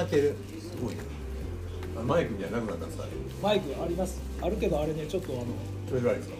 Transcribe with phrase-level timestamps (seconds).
[0.00, 0.34] 始まってる。
[0.60, 1.00] すごいね。
[1.98, 3.04] あマイクじゃなくなったんですか？
[3.42, 4.20] マイクあります。
[4.40, 5.44] あるけどあれねちょっとあの
[5.88, 6.34] それぐらいですか？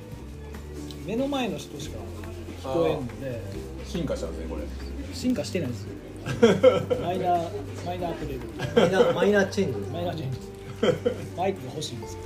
[1.07, 1.99] 目の前の人しか
[2.63, 3.41] 聞こえんので。
[3.85, 4.63] 進化したんですねこれ。
[5.15, 5.83] 進化してないです。
[5.85, 5.89] よ
[7.03, 7.49] マイナー
[7.87, 8.81] マイナーアップデート。
[8.81, 9.91] マイナーマイナーチェンジ。
[9.91, 10.39] マイナーチェンジ
[11.37, 12.13] マイクが欲しいんです。
[12.15, 12.19] よ、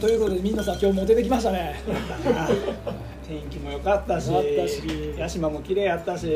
[0.00, 1.76] ということで皆さん今日も出てきましたね
[3.28, 5.14] 天気も良かったし良かったし。
[5.18, 6.26] 屋島も綺麗やったし。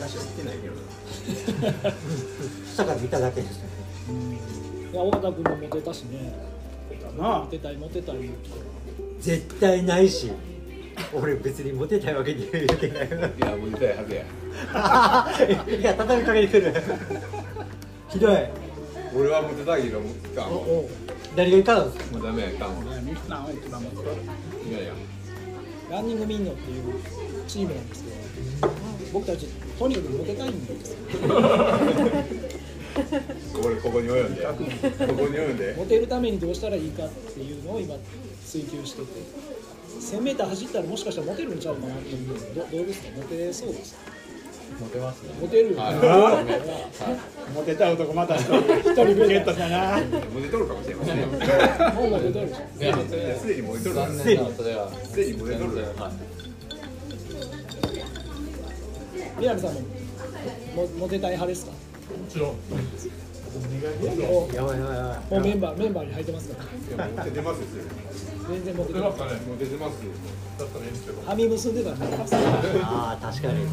[0.00, 0.74] ラシャ行ってないけど。
[0.74, 1.94] な
[2.66, 3.64] 下から見ただけです
[4.92, 6.34] いや尾形君もモテたしね。
[7.18, 7.38] な。
[7.40, 8.16] モテたいモテたい
[9.20, 10.32] 絶対ないし。
[11.12, 15.76] 俺別にモテたいわけには言うてないいやもう出たいはずや。
[15.78, 16.74] いや畳みかけてくる。
[18.08, 18.66] ひどい。
[19.14, 20.00] 俺はモテたいけど
[21.36, 22.88] 誰がいかんですかうダメやいかんもんい
[24.72, 24.92] やいや
[25.90, 26.82] ランニングミンノっていう
[27.46, 28.16] チームなんですけど
[29.12, 29.46] 僕たち
[29.78, 30.98] とにかくモテたいんですよ。
[33.62, 34.42] これここに及んで。
[34.42, 34.62] ここ
[35.28, 35.74] に及んで。
[35.76, 37.94] モテるためにどうしたらいいかっていうのを今
[38.44, 39.08] 追求してて
[40.00, 43.10] 1000m 走ったらもしかしたらモテるんちゃうかなって思うんですけどどどうですか？
[43.16, 44.00] モテそうですか？
[44.80, 45.30] モテますね。
[45.40, 45.94] モテるよね、はい。
[47.54, 48.56] モテた男また一人。
[48.58, 49.98] 一人ゲットしたな。
[50.34, 51.26] モテとるかもしれませんよ。
[51.26, 51.32] も
[52.06, 52.48] うモテとる
[53.38, 54.42] すでにモテとるすでに
[55.38, 55.70] モテとる
[59.38, 59.80] 南さんも
[60.82, 61.72] もモテたい派ですか？
[61.72, 61.76] も
[62.30, 62.50] ちろん。
[62.50, 66.62] もやばいやばいやうもうメンバーメンバーに入ってますか
[66.98, 67.06] ら。
[67.06, 67.64] いやモテてますよ
[68.50, 70.12] 全然モテてますてますよ。
[70.58, 71.26] だったらいいんですけど。
[71.28, 71.94] はみ結んでたあ
[73.20, 73.66] あ確かに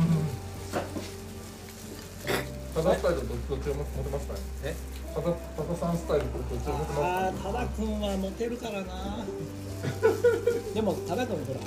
[2.84, 4.76] ただスタイルとどっちをモテますかねえ
[5.16, 9.26] ただたださんスタイルとどっちをモテますああ多田君はモテるからな。
[10.74, 11.60] でも多田君ほら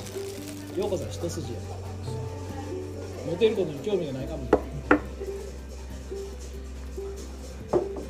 [0.76, 1.59] 陽子さん一筋や。
[1.60, 4.44] からモテることに興味がないかも。
[4.47, 4.66] しれない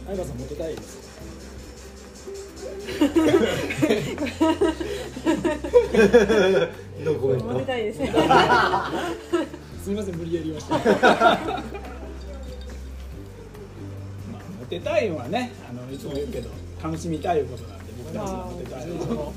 [0.07, 0.75] 相葉さんモテたい？
[0.77, 0.99] です
[6.97, 8.13] モテトたいですね。
[9.85, 10.75] すみません無理やりました。
[10.77, 11.96] まあ
[14.67, 16.51] モテたいのはねあのいつも言うけど
[16.83, 19.33] 楽しみたいいうことなんで僕たちのモテたいのは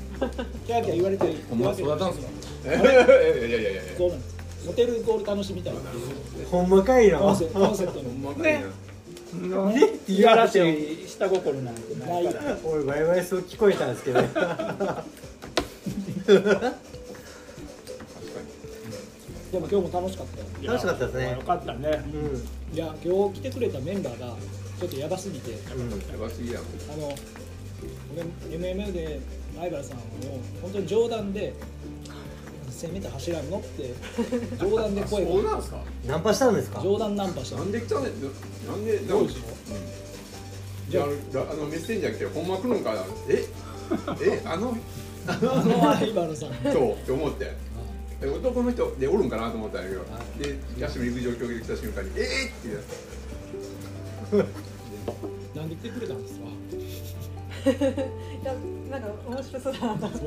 [0.66, 1.96] キャーキャー言われてるほんまわけじゃない。
[1.98, 2.28] 育たんすか？
[2.68, 2.96] いやいやい
[3.52, 4.36] やいやいやそうなんです。
[4.66, 5.96] モテるイコール楽しみたいって
[6.38, 7.18] いうほんまかいな。
[7.18, 8.58] コンセコンセプトほんのまかいな。
[8.60, 8.64] ね。
[10.08, 14.20] いやらしい下心なんてないから俺ワイワイそう聞こえたんですけど
[19.52, 20.46] でも今日も楽しかったよ。
[20.72, 21.30] 楽しかったですね。
[21.32, 22.04] よかったね。
[22.70, 22.76] うん。
[22.76, 24.34] いや今日来てくれたメンバーが
[24.78, 25.50] ちょっとやばすぎて。
[25.74, 25.88] うん。
[25.88, 27.12] にやばすぎやんあの
[28.14, 29.20] 俺 MM で
[29.56, 30.00] 相原さんを
[30.62, 31.52] 本当に冗談で
[32.70, 33.94] 「1000メーター走らんの?」って
[34.60, 35.30] 冗談で声が。
[35.32, 35.82] そうなんすか？
[36.06, 36.80] ナンパしたんですか？
[36.82, 37.56] 冗談ナンパした。
[37.56, 38.10] なんで来たんね
[38.68, 39.40] なんでどうでしょ
[40.90, 41.04] じゃあ
[41.52, 43.44] あのメッセンジャー来てほんま来るんかなえ？
[44.22, 44.42] え？
[44.44, 44.76] あの？
[45.26, 45.52] あの
[45.94, 46.72] 相原さん。
[46.72, 47.44] そうって思って。
[47.44, 47.56] で
[48.28, 50.04] 男の人でおるんかなと思ったんやけど
[50.38, 53.10] でヤシも陸上競技で来た瞬間に「えー!」って言い出す
[55.56, 56.40] なんで来てくれたんですか？
[57.70, 58.54] いや、
[58.90, 60.06] なんか面白そうだなと。
[60.06, 60.12] はい。
[60.14, 60.22] す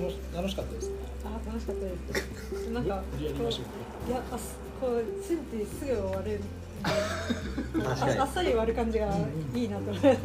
[0.00, 0.90] ごい楽し楽しかったです
[1.24, 2.70] あ、楽しかったです。
[2.70, 6.40] なんか、いや、あ、すこう、シンってすぐ終わる
[8.20, 9.08] あっさり終わる感じが
[9.54, 10.18] いいなと思って。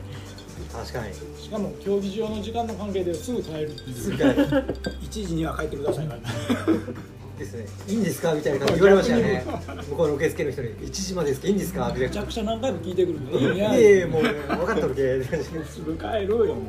[0.71, 1.11] 確かに。
[1.11, 3.95] うしかも競技場の時間の関係ですぐ帰るっていう。
[3.95, 6.19] すかい1時には帰ってくださいから
[7.37, 7.65] ですね。
[7.87, 8.33] いいんですか？
[8.33, 9.43] みたいな感じ言われましたよね。
[9.89, 10.61] 向こうの受付の人。
[10.61, 11.47] に1時までですか？
[11.47, 11.87] いいんですか？
[11.87, 14.33] みたいなめちゃくちゃ何回も聞いてくるんでいやいやもう分
[14.65, 15.23] かっとるけ。
[15.63, 16.65] すぐ帰るよもう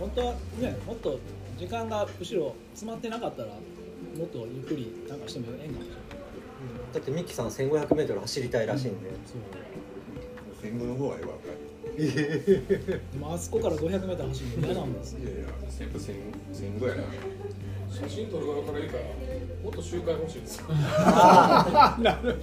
[0.00, 1.18] 本当はねもっと
[1.58, 3.54] 時間が後ろ詰まってなかったらも
[4.24, 6.04] っとゆっくりなんかしてもええんかもしれない。
[6.94, 9.10] だってミッキーさん 1500m 走りたいらしいんで。
[9.26, 9.38] そう。
[10.62, 11.63] 戦後の方がよかっで
[13.18, 16.16] もあそこから 500m 走るの嫌なんですよやいや戦後戦
[16.52, 17.02] 戦後やな。
[17.90, 19.04] 写真撮る側からいいから
[19.62, 20.60] もっと周回欲しいです。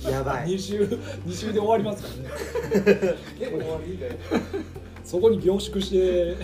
[0.09, 0.47] やばい。
[0.47, 2.29] 2週2週で終わりますからね。
[3.37, 4.17] 結構終わりで。
[5.03, 6.37] そこに凝縮して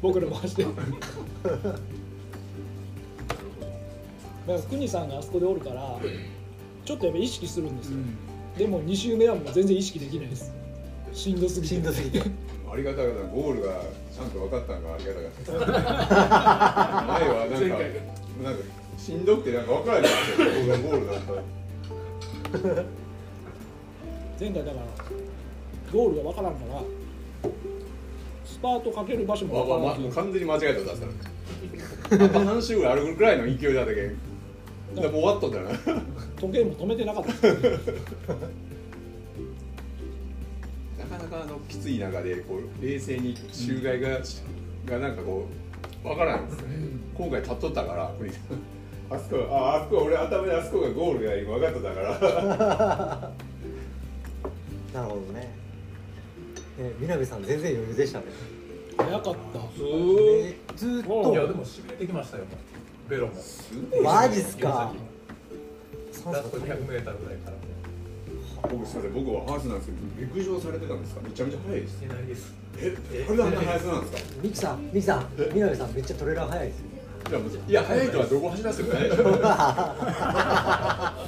[0.00, 0.62] 僕らも走って。
[0.62, 0.68] る
[4.46, 5.98] だから国さんがあそこでおるから
[6.84, 7.98] ちょっとやっぱ意識するんですよ、
[8.58, 10.52] でも2周目はもう全然意識できないです
[11.12, 11.74] しんどすぎて。
[11.74, 12.22] しんどすぎて。
[12.72, 13.82] ありがたかったゴールが
[14.14, 15.32] ちゃんと分かったのがありがたかっ
[15.66, 17.04] た。
[17.06, 17.66] 前はなんか
[18.42, 18.60] なんか
[18.96, 22.82] しんどくてなんか分からなかったよ僕がゴールだった
[24.40, 24.86] 前回だから
[25.92, 26.80] ゴールがわからんから
[28.46, 31.06] スパートかける場所もわわわからんしま完全に間違えた出した
[32.16, 34.16] のあと半周ぐらいあるぐらいの勢いだったけん。
[34.94, 35.70] でもう終わったんだよな。
[36.40, 37.30] 時計も止めてなかった
[41.32, 45.48] かあのきつい中でこう冷静に周外が、がなんかこ
[46.04, 46.76] うわからないんですよね、
[47.14, 48.12] 今回立っとったから
[49.10, 53.32] あそこああそこ俺頭であそこがゴールが今分かったから。
[55.00, 55.50] なるほどね。
[56.78, 58.26] え南さん全然余裕でしたね。
[58.98, 59.30] 早かった
[59.78, 61.32] えずーっと。
[61.32, 62.44] いやでもしびれてきましたよ。
[63.08, 63.32] ベロも。
[64.02, 64.92] マジっすか。
[66.26, 67.16] ラスト 200m ぐらいから
[68.70, 71.20] 僕すいません僕は話なんですけど陸上されてたんですか？
[71.22, 71.94] めちゃめちゃ速いです。
[71.96, 74.30] してないですえこれであんな速さなんですか？
[74.42, 76.86] ミキさんミキさん南さんめっちゃトレーラー早いですよ。
[77.30, 79.02] いやもういや速いとはどこ走らせてない。
[79.04, 79.24] でしょ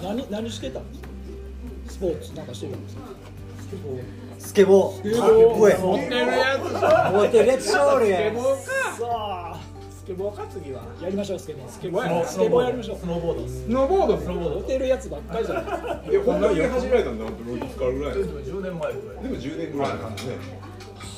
[0.02, 1.08] 何何してたんですか
[1.88, 3.02] スポーツなんかしてたんですか
[3.60, 4.40] スケボー。
[4.40, 5.58] スケボー。
[5.58, 5.76] 声。
[5.78, 6.62] 持ってるやつ
[7.12, 8.60] 持ってるやつ勝利スケボーか。
[8.60, 9.60] さあ
[10.04, 10.82] スケボーか次は。
[11.00, 11.68] やりましょうスケボー。
[11.70, 12.98] スケボーやスケボーやりましょう。
[12.98, 13.48] スノーボード。
[13.48, 15.64] スノーボードスノーボ持てるやつばっかりじゃない。
[15.64, 19.24] ですかいや本当に走られたんだ本当ロード使うぐらいで10年前ぐらい。
[19.24, 20.36] も10年ぐらいなんですね。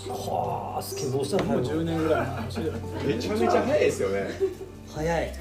[0.07, 2.71] はあスケボーしたらもう早い10年ぐらいの話で
[3.05, 4.31] めちゃめちゃ速いですよね。
[4.87, 5.33] 早い。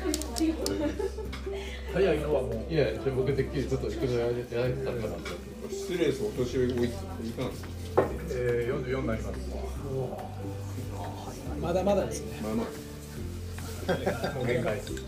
[1.94, 2.74] 速いのはもう。
[2.74, 5.20] いや、僕てっきりずっと陸上やられてやられてたのかなと
[5.70, 7.66] 失礼ですお年寄りおいくついかんです
[8.32, 9.40] えー、44になります。
[11.62, 12.40] まだまだですね。
[12.42, 12.85] まあまあ
[13.88, 15.04] もう限界ですもう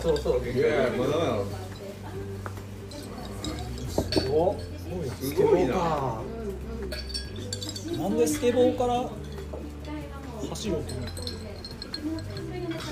[0.00, 1.36] そろそろ限界いやまだまだ
[4.30, 4.56] お
[5.20, 6.22] すごいなか
[7.98, 9.10] なんでスケボーから
[10.48, 11.22] 走ろうと思った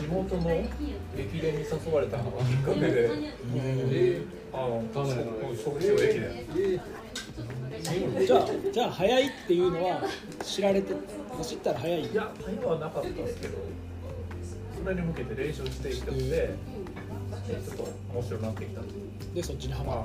[0.01, 3.11] 地元の駅伝に誘われたきっかけで、
[3.55, 4.83] えー、あの、も
[5.53, 6.81] う小中駅伝。
[8.27, 10.03] じゃあじゃあ速いっていうのは
[10.43, 10.95] 知られて
[11.37, 12.07] 走ったら速い。
[12.07, 13.59] いや、速はなかったんですけど、
[14.83, 16.55] それに向けて練習していったので、
[17.47, 18.81] ちょっと面白くなってきた。
[19.35, 20.01] でそっちにはまる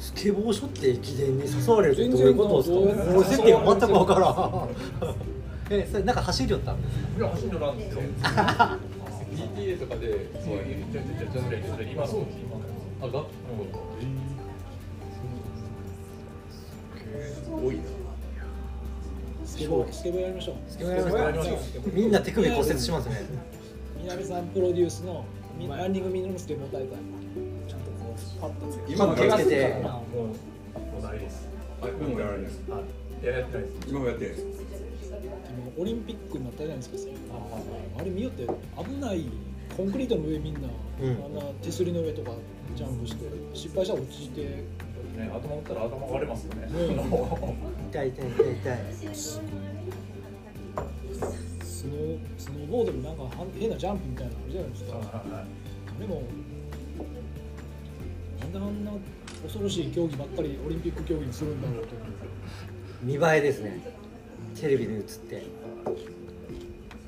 [0.00, 3.44] スケボーしょって駅伝に誘われるってどういうことですか？
[3.46, 4.68] 全く分からん
[5.70, 8.00] えそれなんか走りよったんですかいや、走るのなんですよ。
[9.36, 13.06] PTA とかで、そういう、ちょちょちょちょちょ今そうです、今。
[13.06, 13.22] あ、が、
[17.50, 17.97] 多いなス
[19.58, 20.54] ケボースケボーやりましょう。
[20.68, 21.20] スケボやりましょう。
[21.20, 21.92] やりましょう。
[21.92, 23.22] みんな手首骨折しますね。
[24.00, 25.24] 南さんプロデュースの
[25.58, 26.88] みランニングミニのスケボー大会
[27.68, 28.92] ちゃんとこうパッとつけて。
[28.92, 29.50] 今もやってて。
[29.50, 31.48] てもう、もうないです。
[31.82, 32.62] あ今もやられないです
[33.22, 33.88] や、やってないです。
[33.88, 34.46] 今もやってないです。
[35.76, 37.12] オリンピックになったじゃないですか
[37.98, 39.26] あれ見よって危ない
[39.76, 40.60] コンクリートの上みんな、
[41.00, 41.24] うん。
[41.24, 42.32] あんな手すりの上とか
[42.74, 44.64] ジャンプして失敗したら落ちて
[45.18, 46.68] ね、頭打ったら頭割れますよね。
[46.70, 46.78] うん。
[47.90, 49.14] 痛い痛い痛い痛い。
[49.14, 49.40] ス
[51.84, 53.22] ノースノーボードになんか
[53.58, 55.24] 変なジャンプみたいなのあるじゃないですか。
[55.98, 56.22] でも
[58.40, 58.92] なんであんな
[59.42, 61.94] 恐ろしい競技ばっかりオリンピック競技にするんだろうと
[63.02, 63.80] 見栄えですね。
[64.54, 65.36] テレビに映って。
[65.36, 65.46] だか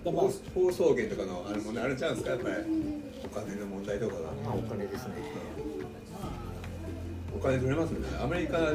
[0.04, 0.22] らまあ
[0.54, 2.54] 放放送権とかのあれもねあれちゃうんですかやっぱり。
[3.22, 4.20] お金の問題とかが。
[4.44, 5.14] まあお金ですね。
[5.49, 5.49] お
[7.40, 7.90] 金取れます？
[7.92, 8.74] ねアメリカあっ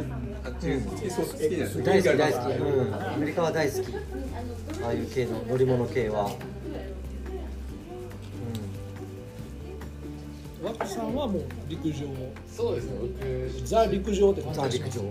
[0.59, 2.17] ち好きそう好きじゃないですか大好き。
[2.17, 3.95] 大好き、うん、アメリカは大好き。
[4.83, 6.31] ああいう系の乗り物系は、
[10.63, 12.07] ワックさんはもう陸上。
[12.51, 15.03] そうですね、僕、ザ陸上ってうん、感じザ陸上。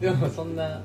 [0.00, 0.82] でもそんな、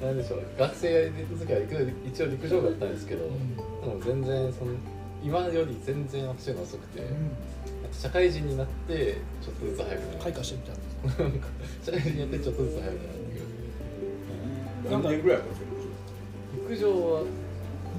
[0.00, 1.58] なんでしょう、学生の時は
[2.06, 4.72] 一応陸上だったんですけど、でも全然その、
[5.22, 7.10] 今より全然走るの遅くて、あと
[7.98, 10.18] 社会人になって、ちょっとずつ速くなる。
[10.20, 11.40] 開花してみたいな
[11.84, 12.98] 社会人になってちょっとずつ速くなる
[14.90, 15.48] 何年ぐらいやっ
[16.68, 17.22] 陸上は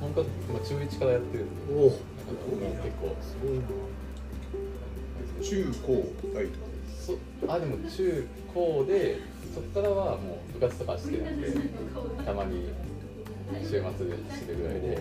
[0.02, 2.00] 本格まあ中1からやってるんでおお結
[3.02, 3.64] 構すごいな。
[5.44, 6.48] 中高大
[6.88, 9.20] そあでも中高で
[9.54, 11.52] そこからはもう部活とかしてなくて
[12.26, 12.70] たまに
[13.62, 14.98] 週末で走るぐらいで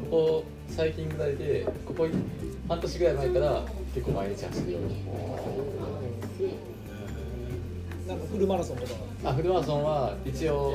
[0.00, 2.06] ここ最近ぐらいでここ
[2.68, 5.04] 半年ぐらい前から結構毎日走るように。
[8.06, 8.92] なんかフルマラソンとか。
[9.24, 10.74] あフルマラソンは一応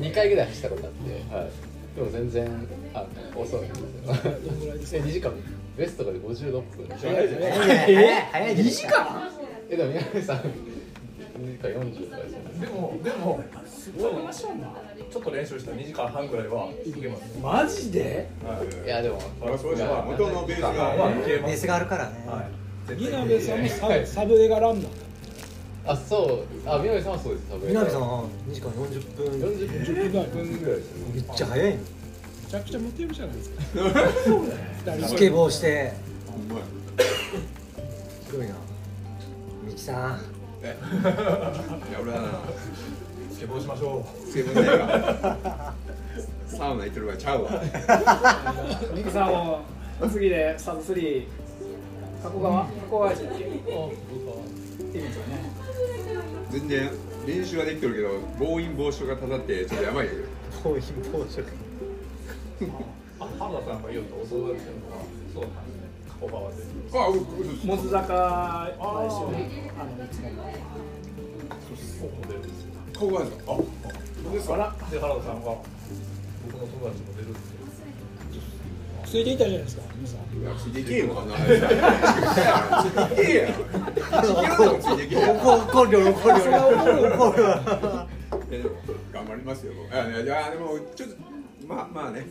[0.00, 1.50] 2回ぐらい走ったことあって、はい、
[1.96, 3.04] でも全然あ
[3.36, 3.86] 遅いんですよ。
[4.04, 5.32] どんぐらいですか？2時間。
[5.76, 6.62] ベストがで56分。
[6.96, 9.30] 早いじゃない早い早い早い2時間
[9.70, 10.42] えでも宮根さん2
[11.46, 14.12] 時間40とかですよねでも、でも、すごい。
[15.10, 17.22] ちょっと練習したら2時間半ぐらいはいけます。
[17.40, 18.28] マジで？
[18.44, 18.88] はい。
[18.88, 19.20] やでも。
[19.40, 19.88] まあそうですね。
[20.06, 20.68] 元のベースが。
[20.68, 22.42] はいいけますベースがあるからね、は
[22.92, 22.96] い。
[22.96, 24.92] ギナベさんもササブエガランナー
[25.86, 26.68] あそう。
[26.68, 27.46] あ宮根さんはそうです。
[27.50, 29.26] 多分南さんは2時間40分。
[29.26, 30.76] 40分ぐらい。
[30.76, 31.84] ですねめっちゃ早いのめっ
[32.48, 33.56] ちゃくちゃモテるじゃないですか。
[34.86, 35.92] 二人スケボーして。
[38.26, 38.54] すごいな。
[39.66, 40.20] ミキさん
[40.64, 40.76] え
[41.90, 42.28] いや俺はな
[43.30, 45.74] スケボーしましょスケボーないわ
[46.46, 47.50] サウナ行ってる場合ちゃうわ。
[48.94, 49.60] ミキさんも
[50.10, 51.26] 次でサブ3
[52.22, 52.64] 加古川？
[52.64, 55.04] 加古川市だっけ行ってね
[56.50, 56.90] 全然
[57.26, 60.12] 練習はできてるけど暴飲暴食がたたってちょっとやばいよ。
[60.62, 61.40] 暴飲暴食。
[61.40, 61.44] う
[63.20, 65.02] あ原田さんが言うとお相談してるのは
[65.34, 65.73] そうなんです
[66.24, 66.56] ね加古川で。
[66.94, 67.12] あう
[67.66, 69.16] モズ坂毎週
[69.74, 70.28] あのいつも
[72.00, 73.52] ここ出るんですよ顔があるんですか？
[73.52, 73.62] あそ
[74.30, 74.48] うです。
[74.48, 74.54] か
[74.90, 75.48] で原田さんが
[76.46, 77.54] 僕の友達も出るんですよ。
[79.04, 79.82] ついていたじゃないですか？
[79.94, 80.20] 皆さん。
[80.40, 81.20] いやついていけよ。
[81.20, 81.46] あんなつい
[83.16, 83.48] ていけや
[84.80, 85.20] ついていけよ。
[85.34, 86.10] 怒るよ。
[86.10, 86.46] 怒るよ。
[87.12, 87.48] 怒るよ。
[88.50, 88.70] いやでも
[89.12, 89.72] 頑張りますよ。
[89.74, 91.16] 僕いやいやでもちょっと
[91.66, 92.26] まあまあね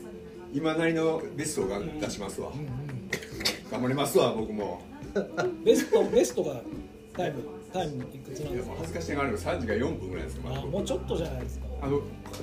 [0.53, 2.51] 今なりのベストをが出しますわ。
[3.73, 4.81] 頑張りますわ僕も。
[5.65, 6.61] ベストベストが
[7.17, 8.69] タイムタイムいくつなんですか？
[8.69, 10.43] もう恥ずかしながらの三時が四分ぐらいですよ。
[10.43, 11.65] まもうちょっとじゃないですか。
[11.81, 11.99] あの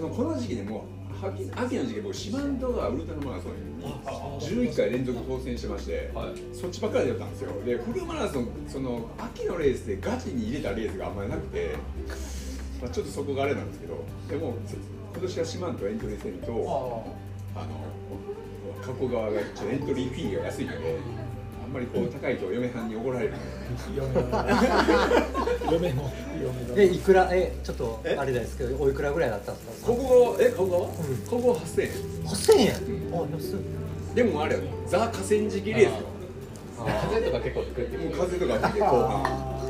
[0.09, 0.79] この時期でも
[1.23, 6.57] う秋秋の時期僕四万十川ウルトラマラソンにあ11回連続当選してまして、はい。
[6.57, 7.53] そっちばっかりだったんですよ。
[7.65, 11.77] でフルマラソンその秋のレースでガチに入れたレースがあんまりなくて、
[12.83, 14.57] まあ、ちょっとそこがあれなんですけどでも
[15.13, 17.07] 今年は四万十エントリーせんと
[17.55, 17.67] あの
[18.93, 20.97] 加古川がちょっとエントリーフィーが安いので
[21.65, 23.35] あんまりこう高いと嫁はんに怒られる。
[25.71, 26.11] 嫁の
[26.77, 27.29] えいくら？
[27.33, 29.87] えちょっとあれですけどおいくらぐらいだったんですか？
[29.93, 30.93] ここがえ加古川、加
[31.31, 31.89] 古川8000円。
[32.27, 32.71] 8000円？
[33.15, 34.15] あ安い。
[34.17, 35.91] でもあれよザ河川敷レースよ。
[37.11, 39.61] 風とか結構吹くってもう風とか吹いて後半。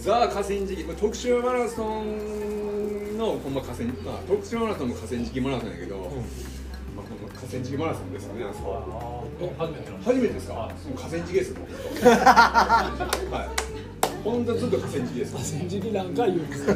[0.00, 6.22] ザ河川敷まあ徳島マラソンのほんま河川まあ徳島マラソンも河川敷マラソンやけど、まあ、この
[7.42, 9.26] 河川敷マラソンですよねあそこ。
[9.58, 10.54] 初めての初めてですか？
[10.54, 11.62] もう河川敷ですもん。
[12.12, 13.48] は
[14.12, 14.22] い。
[14.22, 16.74] 本当ずっと河川敷です千時期なんか言うんですよ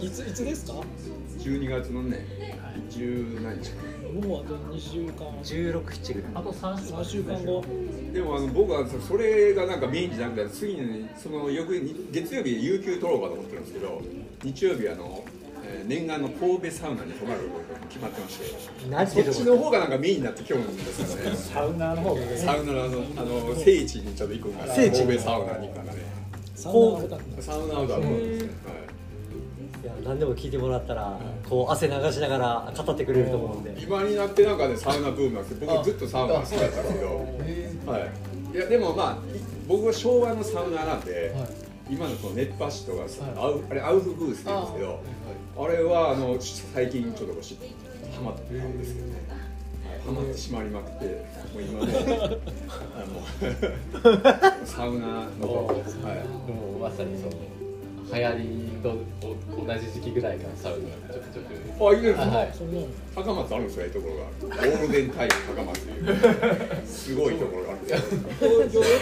[0.00, 0.74] いついつですか
[1.38, 2.24] ？12月のね
[2.90, 3.82] 10何日か。
[4.28, 5.26] もうあと2週間。
[5.42, 7.64] 167ぐらいあと3週3週間後。
[8.12, 14.00] でもあの僕はそそれがなんかメインじゃなくて次にその翌に月曜日有給取ろうかと思ってるんですけど
[14.44, 15.24] 日曜日あの、
[15.64, 17.40] えー念願の神戸サウナに泊まる
[17.92, 19.22] 決まってまして。
[19.22, 21.36] そっちの方がなんかメインになって今日なんですからね。
[21.36, 22.20] サウナーの方が。
[22.22, 24.74] ねサウナのあのあの聖地にちょっと行くんから。
[24.74, 25.02] 聖地。
[25.02, 26.12] 神戸サウナに行くからね。
[26.54, 28.50] サウナホタルサウナアウトですね、
[29.82, 31.18] いや何でも聞いてもらったら
[31.48, 33.70] こう汗流しながら語ってくれると思うんで。
[33.70, 37.08] はい、今になってなんかねサウナブームなんですけど僕ずっとサウナ好きだったんですけど。
[37.90, 41.34] はい、いやでもまあい僕は昭和のサウナーなんで、
[41.90, 45.02] 今のその熱波師とかさ、アウあれアウフグースって言うんですけど
[45.64, 47.56] あれはあの最近ちょっとこうし
[48.22, 49.14] ハマってたんですけどね、
[49.88, 51.92] はい、ハマってしまいまくってもう今ね
[52.94, 55.06] あの サウナ
[55.40, 57.32] の、はい、でもまさにその
[58.14, 58.90] 流行りと
[59.22, 61.90] お同じ時期ぐらいからサウナちょくちょく。
[61.90, 64.22] あいいですか、高松あるんですよ、ええところが。
[64.56, 66.86] ゴールデンタイム高松っていう。
[66.86, 68.92] すごいところがあるんですよ。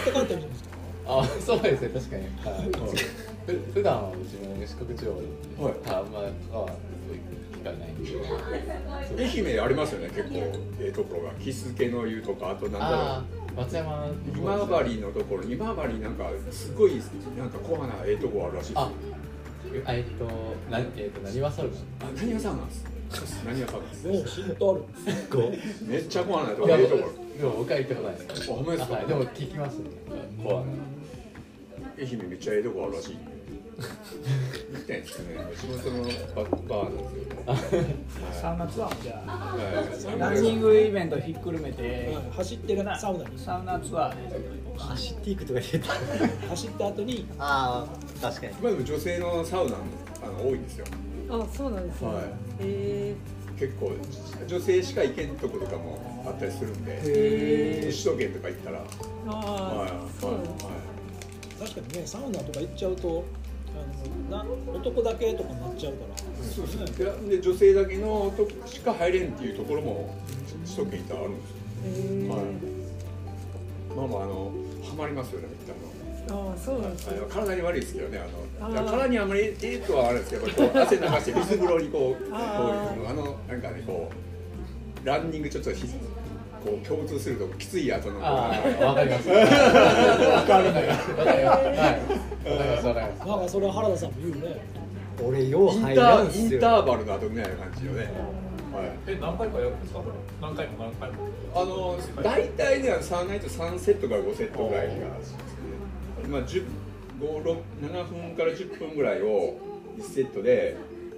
[1.05, 1.89] あそうですね。
[1.89, 2.69] 確かに、はい、
[3.45, 5.21] ふ普段はうちも四国地方で、
[5.61, 5.73] はい。
[5.87, 6.19] あんま
[6.59, 6.69] は
[7.61, 7.89] 聞かない
[9.17, 10.35] 愛媛ありますよね、結構
[10.79, 11.33] ええところが。
[11.35, 13.23] 木付の湯とか、あとなんだろああ
[13.55, 14.15] 松山う。
[14.35, 17.01] 今治のところ、今治なんかすごい
[17.37, 18.87] なんかコアなええとこあるらしいです
[19.87, 20.25] えっと
[20.71, 22.85] なえっと何はサウナあ、何屋さんなんです。
[23.45, 24.07] 何屋さんなんです。
[24.07, 24.83] もう仕事ある
[25.85, 27.11] めっちゃコアなとこいやええところ。
[27.37, 28.93] でも僕は行ったことないですあほんまですか？
[28.95, 29.85] はい、でも聞きますね
[30.43, 30.65] コアな
[31.97, 33.17] 愛媛めっちゃええとこあるらしい。
[33.81, 35.51] 行きたいんですよね。
[35.55, 36.03] 地元の
[36.35, 36.43] バ
[36.75, 37.85] バーなんですよ。
[38.41, 40.19] サウナツアーもじゃあはい。
[40.19, 41.81] ランニングイベントひっくるめて
[42.13, 44.41] はい走ってるサウナにサウナツアーで
[44.77, 45.93] 走っていくとか言ってた
[46.49, 47.27] 走った後に。
[47.39, 48.53] ああ確かに。
[48.59, 49.77] 今でも女性のサウナも
[50.23, 50.85] あの多いんですよ。
[51.29, 52.23] あそうなんですね、はい。
[52.59, 53.15] へ
[53.57, 53.93] 結構
[54.47, 58.87] 女性しか行けんとことかもあったりするんでえ首都圏とか行ったら、はい。
[59.27, 60.71] ああそうなんですは
[61.59, 63.23] 確かにねサウナとか行っちゃうと
[64.31, 66.15] あのな男だけとかになっちゃうから。
[66.15, 67.05] い、そうですね。
[67.27, 70.15] でで女性だけの男しか入れんっていうところも
[70.65, 72.45] 首都圏行ったらあるんですよ、はい。
[73.95, 74.51] まあまああの
[74.83, 77.19] ハマりますよね行ったのああそうなんですね。
[77.29, 78.21] 体に悪いですけどね
[78.61, 84.11] あの体にあんまりええとはあるんですけどこう汗流して水風呂にこうこうあいうあのなんかねこ
[85.03, 85.87] うランニングちょっとひ
[86.63, 89.29] こう共通するときつい後のこうあなんかあわかります。
[89.29, 89.35] わ
[90.43, 91.73] かるねわかります。
[91.73, 92.51] はい。
[92.51, 94.61] わかりますわかりますなんかそれは原田さんも言うね
[95.23, 97.99] 俺よう入らんすよーインターバルの後みたいな感じよね
[98.73, 99.75] はいえ何回かやる。
[99.75, 101.17] んですかこれ何回も何回も
[101.53, 104.93] あの大体ねサウナイト3セットから5セットぐらいが
[106.29, 106.63] まあ10
[107.21, 109.55] 5 6 7分から10分ぐらいを
[109.99, 110.77] 1セットで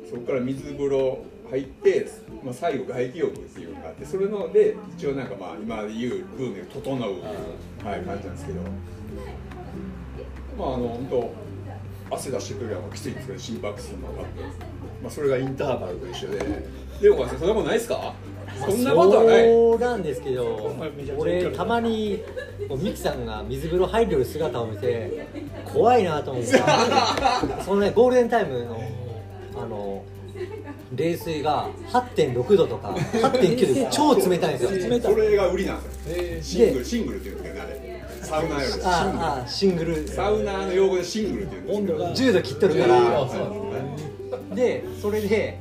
[0.09, 1.19] そこから水風呂
[1.53, 2.07] 入って、
[2.43, 6.99] まあ、最後外気浴っていうのがあってそれので一応なんかまあ今で言うブームで整う、
[7.85, 8.61] はい、感じなんですけど。
[10.57, 11.33] まああの本当
[12.15, 14.41] 汗出してくるのはきついんですけど心拍数も上がって、
[15.01, 16.39] まあ、それがインターバルと一緒で。
[17.01, 18.13] でもそんなことないですか？
[18.67, 19.45] そんなことはない。
[19.45, 20.75] そうなんですけど
[21.17, 22.23] 俺たまに
[22.69, 25.27] ミキさんが水風呂入る姿を見て
[25.65, 26.51] 怖いなと思って
[27.65, 28.79] そのねゴールデンタイムの
[29.55, 30.03] あの
[30.95, 34.89] 冷水が8.6度とか8.9度超冷たいんですよ。
[34.89, 35.13] 冷たい。
[35.13, 35.89] それが売りなんで
[36.41, 36.65] すよ。
[36.65, 37.93] シングルシングルっていうんですけどねあれ。
[38.21, 38.71] サウナーより。
[38.71, 39.95] シングああシングル。
[39.95, 42.13] ルサウナーの用語でシングルっていうんですけど温度が。
[42.13, 42.87] 10度切っとるかあ
[44.49, 45.59] らでそれで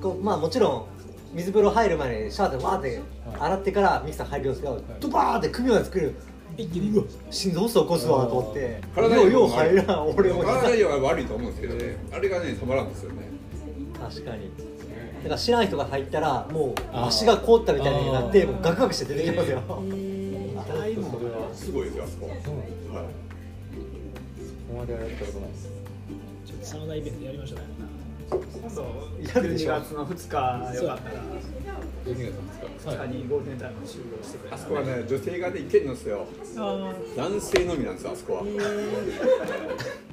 [0.00, 0.86] こうまあもちろん
[1.34, 3.00] 水風呂入る前にシャワーでわーって
[3.38, 6.14] 洗ってからミキさん入るんですけどドバーって首まで作る。
[6.56, 6.90] 一気に。
[6.96, 8.80] うわ心臓起こすわと思って。
[8.94, 10.42] 体ようよう入らん俺も。
[10.42, 11.96] 体には悪いと思うんですけどね。
[12.12, 13.39] あれがねたまらんですよね
[14.00, 14.50] 確かに。
[15.22, 19.60] だから知らない人が入ったらもう足が凍ったみたいになってもうガクガクして出てきますよ。
[20.68, 22.40] だいぶそれはすごいですよあそこはいこ
[24.72, 25.68] こまではやったことないです。
[26.46, 27.64] ちょっとサウナイベントやりましょうね
[28.30, 28.82] 今度
[29.20, 31.14] やるでしょ12月の2日よかったら
[32.06, 36.26] 12月の2 2日にゴールデンタイム終了してくれあそこはね女性がね行けるんですよ。
[36.56, 38.42] あ男性のみなんですよあそこは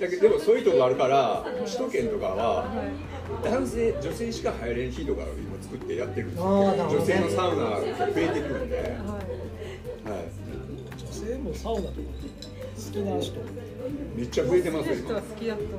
[0.00, 2.64] だけどでもそういうとこがあるから首都圏とかは
[3.42, 6.44] 男性女性しか入れん日とかを今作ってやってるんですよ。
[6.44, 7.94] 女性のサウナが増え
[8.28, 8.96] てくるんで、はい、はい
[10.98, 11.94] 女性もサウナとか
[12.76, 13.40] 好きな人。
[14.16, 15.14] めっちゃ増えてますよ今。
[15.14, 15.70] 好きだと思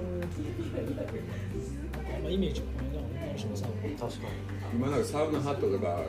[2.30, 2.74] いイメージがね
[3.22, 4.28] 女の人もサウナ確か
[4.74, 6.04] 今なんかサウナハットとかが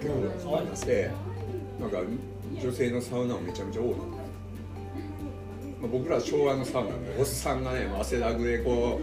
[0.00, 0.10] 結
[0.46, 1.10] 構ありまして
[1.80, 1.98] なんか
[2.62, 3.90] 女性のサウナもめちゃめちゃ多い。
[3.90, 3.96] な、
[5.82, 9.00] まあ、僕ら昭和のサウナでおっさんがね汗だくでこ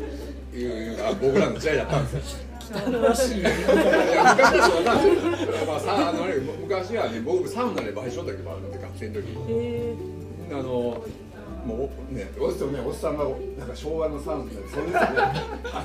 [0.54, 2.50] ういうのが僕らの時代だったんですよ。
[2.72, 9.28] 汚らしいいや昔はそうなんですよ、まあ、さあのね昔はね僕サウナでバイトしとったけどあの学生の時。
[9.50, 9.96] え。
[10.52, 11.04] あの
[11.66, 13.26] もうねおっさんねおっさんが
[13.58, 14.78] なんか昭和のサウナでそ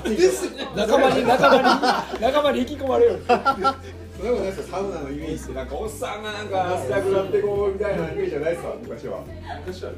[0.09, 0.49] れです。
[0.55, 3.79] ね仲間に仲間に仲間に引き込まれるそんなこ
[4.21, 9.25] とないですよサウナのイメージってなんかおっさんがなんか汗だくなってこうみたいなイメージじゃないですか昔は、はい、
[9.65, 9.97] 昔はね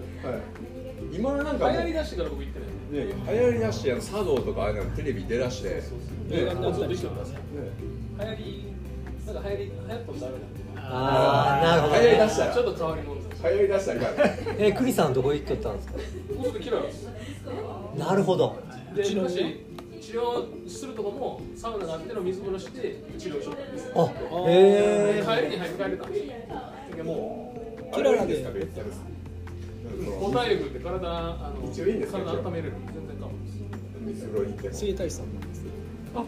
[1.17, 5.69] 今はなんかもう流行りだしてから僕行ってないね流行りだしてあの茶道とかああいうのテレビ出だして。
[5.69, 5.81] ね。
[6.31, 7.33] 映画になったりしてます。
[7.33, 7.39] 流
[8.25, 8.65] 行り
[9.25, 12.53] なんか流行り流行ったもダメなんでああなるほど、流行りだしたら。
[12.53, 13.29] ちょっと変わり者。
[13.29, 14.15] です流行りだしたかん。
[14.17, 15.93] ね えクリさんどこ行っとったんですか？
[16.37, 17.09] 僕ちょっと嫌いなんです。
[17.97, 18.55] なるほど。
[18.95, 19.35] で昔
[20.01, 24.05] 治療するとこもサウナがあっての水風呂して治療しとったんですあ
[24.47, 26.33] へえ帰りに入って帰れたんですよ。
[26.95, 27.53] でも
[27.93, 28.37] キララで。
[28.37, 29.01] すかめっちゃです
[30.19, 32.73] 五体力って体あの一応いいんですか体温めれる。
[32.93, 33.57] 全然構わないです
[34.05, 35.61] 水風呂に行って体師さんなんです
[36.15, 36.23] あ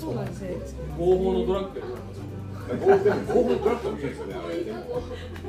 [0.00, 0.56] そうなんですね
[0.98, 4.64] 合法のドラッグやからゴーでもゴードラッグもいいですよねあれ。
[4.64, 4.78] でも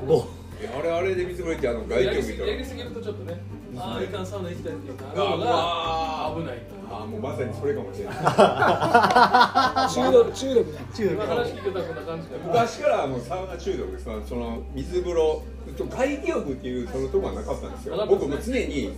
[0.08, 3.42] おえあれあれで水風呂行ってあの外気浴見たやりすぎるとちょっとね
[3.78, 8.16] ああいかんサウナ行きたいっていうかああ危ないあもうまさにそれかもしれない。
[9.96, 10.80] 中毒中毒ね。
[10.94, 14.06] 中今話聞いてたらこんな感じで昔からもうサウナ中毒です。
[14.28, 15.42] その水風呂。
[15.90, 18.06] 外気浴っていうそのとこはなかったんですよ。
[18.08, 18.92] 僕も常に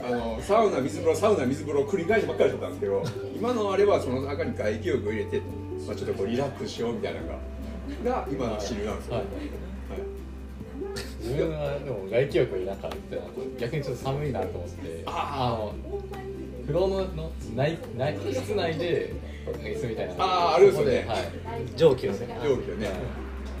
[0.00, 3.02] あのサウナ水風呂サウナ水風呂を繰り返しばっかりしてたんですけど
[3.34, 5.42] 今のあれはその中に外気浴を入れて、
[5.86, 7.34] まあ、ちょっとこうリラックスしようみたいなのが
[8.04, 9.24] が今の主流なんですよ、はい
[11.22, 13.20] 自分はでも外気浴になんかって
[13.58, 15.02] 逆にちょっと寒いなと思って。
[15.06, 15.74] あの
[16.62, 19.12] 風呂のの内内室内で
[19.46, 21.76] 椅子みたいなあーあるんですよねはい。
[21.76, 22.38] 上級ですね。
[22.44, 22.90] 容器をね。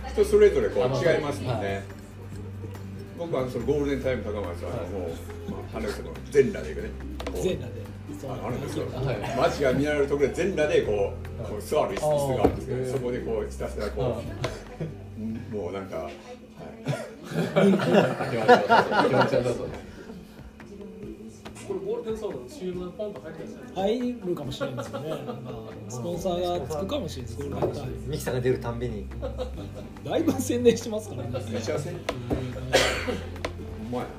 [0.08, 1.82] 人それぞれこう違いますもんね、はい。
[3.18, 5.10] 僕はそのゴールデンタイム高松はあのもう、
[5.50, 6.90] まあ、花その全裸で行くね。
[7.26, 7.42] こう。
[7.42, 7.82] 全裸で。
[8.28, 8.78] ああるんです。
[8.78, 9.36] よ、はい。
[9.36, 14.22] マジが見られるところで全裸でこうこう座る椅子があるんですけどそこでこうひたすらこ
[15.20, 16.08] うもうなんか、
[21.66, 29.06] これゴールデンサウナの CM がポンと入ってるんですよ入るかもしれないですよね、まあ、スポンサーがつくかもしれないですゴールデンタイムミキさんが出るたんびに。
[30.04, 31.28] だいぶ宣伝してますからね。
[31.50, 34.10] めちゃせんほんまやな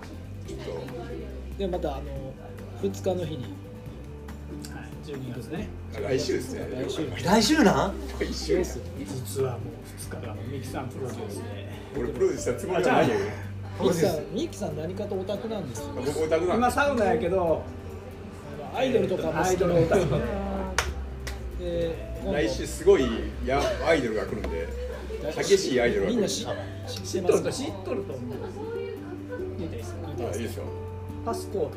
[0.47, 2.33] ちょっとでまたあの
[2.81, 3.53] 2日の日に
[5.05, 5.67] 12月ね。
[6.01, 6.67] 来週ですね。
[6.71, 7.63] 来週来週。
[7.63, 8.85] なん来週ですよ。
[8.97, 9.61] 実はもう
[10.01, 11.62] 2日がミキさんプロデュースで
[11.97, 13.15] 俺プロデュースしたつもりはないよ。
[13.81, 17.63] ミキさんミキさん何かとオタクなんですよ僕オタクなんで今サウナやけど
[18.75, 19.73] アイドルとかも好きアイドル。
[19.83, 20.05] オタク。
[22.33, 23.05] 来週すごい
[23.45, 24.67] やアイドルが来るんで
[25.37, 26.45] 激しいアイドルが来るみんな知
[27.11, 27.51] 知ってますか？
[27.51, 30.63] 知っとると思ういいですか言っていいですよ。
[31.25, 31.69] パスコード。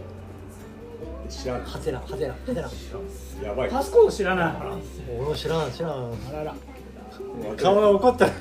[1.29, 1.63] 知らん。
[1.65, 3.71] ハテナハテナハテナやばい。
[3.71, 4.55] パスコード知らない。
[5.17, 5.93] 俺も知らん知らん。
[5.93, 6.55] あらら
[7.57, 8.27] 顔が怒った。
[8.27, 8.37] いや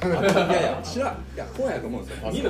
[0.59, 1.15] いや知らん。
[1.35, 2.47] いやこうやと思うんですよパスコ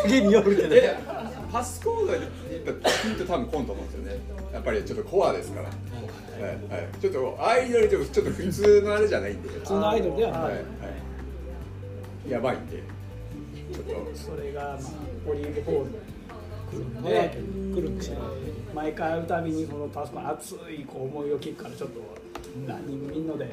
[0.00, 0.08] ード。
[0.08, 0.96] 家によるけどえ
[1.52, 2.20] パスコードで
[2.50, 4.18] 言ったらピンと多分コンと思うんですよね。
[4.52, 5.66] やっぱりちょっとコアですから。
[5.66, 5.72] はい
[6.44, 6.48] は
[6.78, 6.88] い。
[7.00, 9.48] ちょっとアイドルでもちょっと普通のあれじゃないんで。
[9.48, 10.58] 普通のアイドルではない、はいは
[12.26, 12.30] い。
[12.30, 12.82] やばいんで。
[13.72, 13.92] ちょっと。
[14.14, 14.78] それが、まあ、
[15.30, 15.90] オリーブホール。
[17.02, 17.34] まだ来
[17.82, 18.16] るんですよ
[18.74, 22.00] 毎回会うたびにこのパスコード熱いこう思いを聞くからちょっと
[22.66, 23.48] 何人みんなで。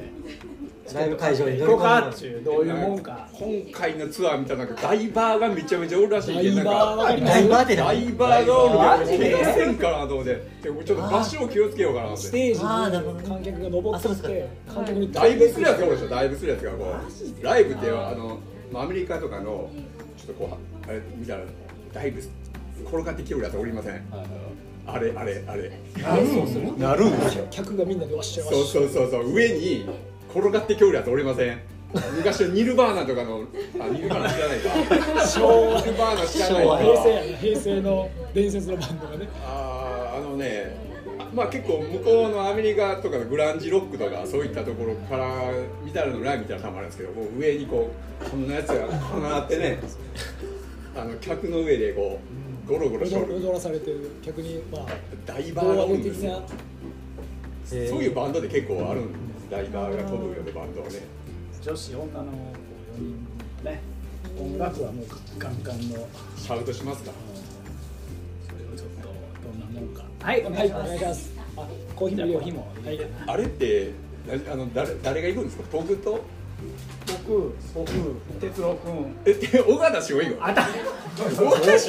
[0.92, 3.28] ライブ会場に乗り行こうかっちゅうどういうもんか。
[3.32, 9.32] 今回のツアー見たらなんかダイバーがめちゃめちゃおるらしいけどなんダイバーダイバーってダ何イバーがおるからマジで？
[9.32, 12.16] 怪我せんかなと思ってでもちょっと場所を気をつけようかなって。
[12.16, 16.08] ステージに観客が登ってきあそうでて観客にダイブするやつがおるでしょ？
[16.08, 16.84] ダイブするやつがこ
[17.40, 17.44] う。
[17.44, 18.38] ライブってあの
[18.72, 19.70] まあアメリカとかの
[20.16, 21.42] ちょっとこうあれ見たら
[21.92, 22.20] ダイブ
[22.84, 24.02] 転がってきよるやつおりません
[24.86, 25.70] あれあれあれ。
[26.78, 28.88] なるんですよ客がみんなでわっしゃいわっそうしゃい。
[28.88, 29.86] そうそうそう上に
[30.34, 31.60] 転がってきよるやつおりません。
[32.16, 33.44] 昔のニルバーナとかの
[33.80, 35.26] あニルバーナ知らないか。
[35.26, 35.80] 昭和。
[35.80, 36.78] ニルバーナ知らないか。
[36.78, 39.28] 平成やな平成の伝説のバンドがね。
[39.44, 40.76] あーあのね
[41.18, 45.50] あまあ結構向こうのアメリカとかのグランジロックとかそういったところから
[45.84, 47.90] 見たらのライブみたいなのたまるんですけどこう上にこ
[48.24, 49.78] うこんなやつがこうなってね。
[50.96, 54.10] あの客の上でこうゴロゴロ踊踊らされてる。
[54.22, 54.86] 客にまあ
[55.26, 56.46] ダイバーがおるん的ですよな
[57.66, 60.94] そういうバンドで結構あるんですダイバーが飛ぶようなバンドはね。
[61.62, 62.26] 女子女の4
[62.98, 63.26] 人
[63.64, 63.80] ね。
[64.38, 65.06] 音楽はもう
[65.38, 66.08] ガンガンの。
[66.36, 67.12] シャウトしますか。
[68.48, 69.08] それをちょっと
[69.48, 70.02] どんなもんか。
[70.20, 70.84] はいお願はいいします。
[70.84, 71.32] お願いします。
[71.56, 73.00] あコーヒーもはい。
[73.26, 73.90] あれって
[74.46, 75.64] なあの誰誰が行くんですか？
[75.72, 76.20] 僕と？
[77.26, 77.90] 僕僕
[78.40, 80.68] 哲郎君えって 尾形翔以外あた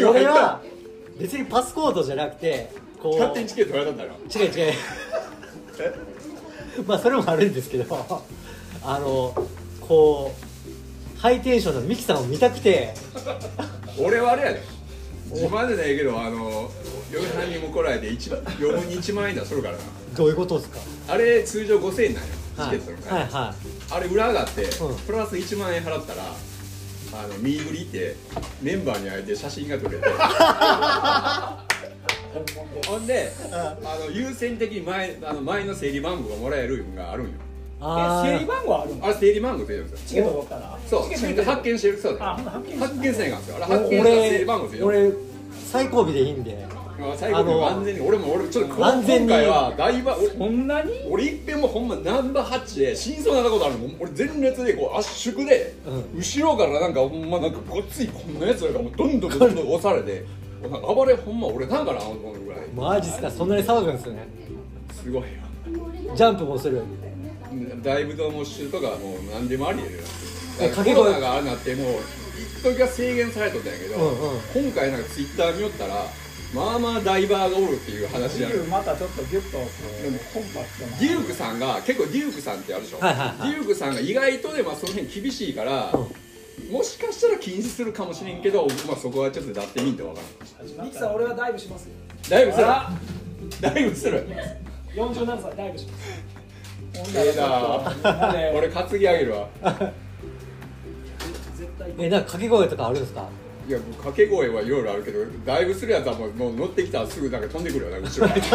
[0.09, 0.61] 俺は
[1.19, 4.73] 別にパスコードじゃなくてこう勝手にチケット取られたんだよ違う違う。
[6.87, 7.85] まあそれもあるんですけど
[8.83, 9.33] あの
[9.81, 10.33] こ
[11.17, 12.93] うハイテンションなミキさんを見たくて。
[13.99, 14.61] 俺はあれやで。
[15.31, 16.69] 自慢じゃないけどあの
[17.11, 19.79] 嫁さんにも来られて一番余分に1万円出しとるからな。
[20.15, 20.79] どういうことですか？
[21.09, 23.55] あれ通常5000円なんよチはいケットの価格はいは
[23.91, 24.95] あれ裏があって、うん。
[24.99, 26.23] プラス1万円払ったら
[27.13, 28.15] あのミーグリって
[28.61, 30.05] メンバーに会えて写真が撮れて。
[32.87, 37.31] ほんであの優先的に前あの前の整理番号がもらえるのがあるんよ。
[37.81, 40.07] あ整理番号あるのあれ整理番号って言うんですよ。
[40.07, 40.79] チケット取ったら。
[40.87, 42.79] そうチケット発見してるそう発見してる。
[42.79, 43.55] 発見せんですよ。
[43.55, 45.17] あれ発見したら整理番号って俺言う俺
[45.71, 46.67] 最後尾でいいんで。
[46.73, 46.80] まあ
[47.17, 55.75] 最後の安全に俺も俺ちょっと今回はだいぶ俺こんなに俺いっぺんもほんまナンバー8で死にそうになったことあるの俺前列でこう圧縮で、
[56.13, 60.25] う後ろからなんかほんまなんかごっついこんなやつらがもうどんどんどんどん押されて
[60.61, 62.67] 暴れほんま俺なんかな思うぐらい。
[62.75, 63.31] マジっすか？
[63.31, 64.27] そんなに騒ぐんですね。
[64.93, 65.27] すごいよ。
[66.15, 66.83] ジャンプもする
[67.83, 69.89] ライブとモッシュとかもう何でもありで
[70.59, 71.93] えコロナがあれなってもう
[72.59, 74.39] 一時は制限されとったんやけど、うんうん。
[74.65, 76.05] 今回なんかツイッター見よったら
[76.53, 83.51] まあまあダイバーがおるっていう話やビールまたちょっとギュッとこうコンパクトなデュークさんが結構デュークさんってあるでしょ、はいはいはい。
[83.53, 85.93] デュークさんが意外とでまあその辺厳しいから、
[86.69, 90.19] もしかしたら禁止するかもしれんけど、まあ、そこはちょっとだってみんとわか
[90.59, 90.85] らん。
[90.85, 91.85] ミキさん俺はダイブします。
[91.85, 91.91] よ
[92.29, 92.65] だいぶする？
[92.67, 92.91] あ
[93.61, 94.27] だいぶする
[94.93, 96.23] ？47歳ダイブします。
[97.17, 99.47] ええなで俺担ぎ上げるわ。
[101.55, 101.93] 絶対。
[101.97, 103.29] えなんか掛け声とかあるんですか？
[103.67, 108.33] いやもう掛け声はいろいろあるけどだいぶするやつはもうもう乗ってきたらすぐなんか飛んでくるよな後ろに。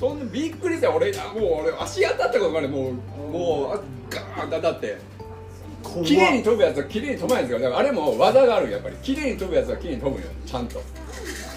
[0.00, 0.94] 飛んでびっくりしたよ。
[0.96, 2.92] 俺あもう俺足当たったことまでもう
[3.30, 4.98] もうあガーン当たって。
[6.04, 7.60] 綺麗に飛ぶやつは綺麗に飛ばないんですよ。
[7.60, 8.68] だからあれも技がある。
[8.68, 10.28] んやっぱり綺麗に飛ぶやつは綺麗に飛ぶんよ。
[10.46, 10.82] ちゃんと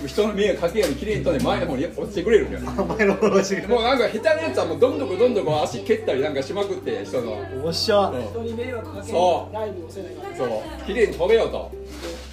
[0.08, 2.60] 人の迷惑かけんように綺麗に飛んで前の方に落ちてくれるんよ。
[2.60, 8.18] 前の方してもうなんか下手なやつはもうどんどこどんどこ足蹴ったりなんかしまくって人のおっしゃう。
[8.18, 10.50] ん人に迷惑かけそライブをせないからそう。
[10.86, 11.72] 綺麗に飛べよと。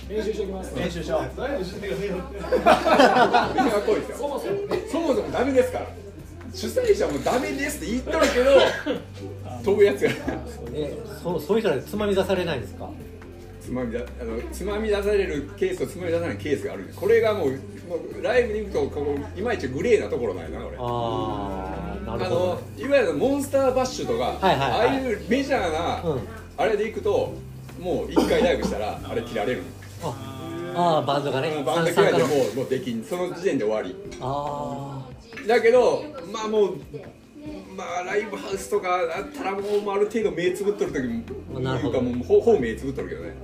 [0.08, 0.74] 練習しておきます。
[0.76, 1.20] 練習しよう。
[1.20, 1.46] みんな
[3.84, 4.66] こいですよそもそもね。
[4.90, 5.86] そもそもダメですから。
[6.52, 8.50] 主催者もダメですって言っとるけど
[9.64, 10.10] 飛ぶやつが
[10.74, 12.88] えそそういう人はつまみ出されないんですか？
[13.60, 16.92] つまみだあのつまみ出されるケースとつまみ出さないケースがある。
[16.96, 17.56] これがもうも
[18.18, 20.76] うライブに行くとここいまいちグレーなところなんやな俺。
[20.78, 24.88] ああなるほど、あのね、いわゆるモンスターバッシュとか、はいはいはい。
[24.88, 26.20] ああいうメジャーな、うん。
[26.56, 27.34] あれで行くと
[27.78, 29.62] もう一回ライブしたらあれ切られる。
[30.02, 30.36] あ
[30.74, 33.04] あーバンドがねバンド切られてもうもうできん。
[33.04, 33.96] その時点で終わり。
[34.20, 35.06] あ
[35.46, 36.76] だけどまあもう
[37.74, 41.22] まあライブハウスとかだったらもうある程度目つぶっとる時もい
[41.88, 43.34] うかもうほほぼ目つぶっとるけどね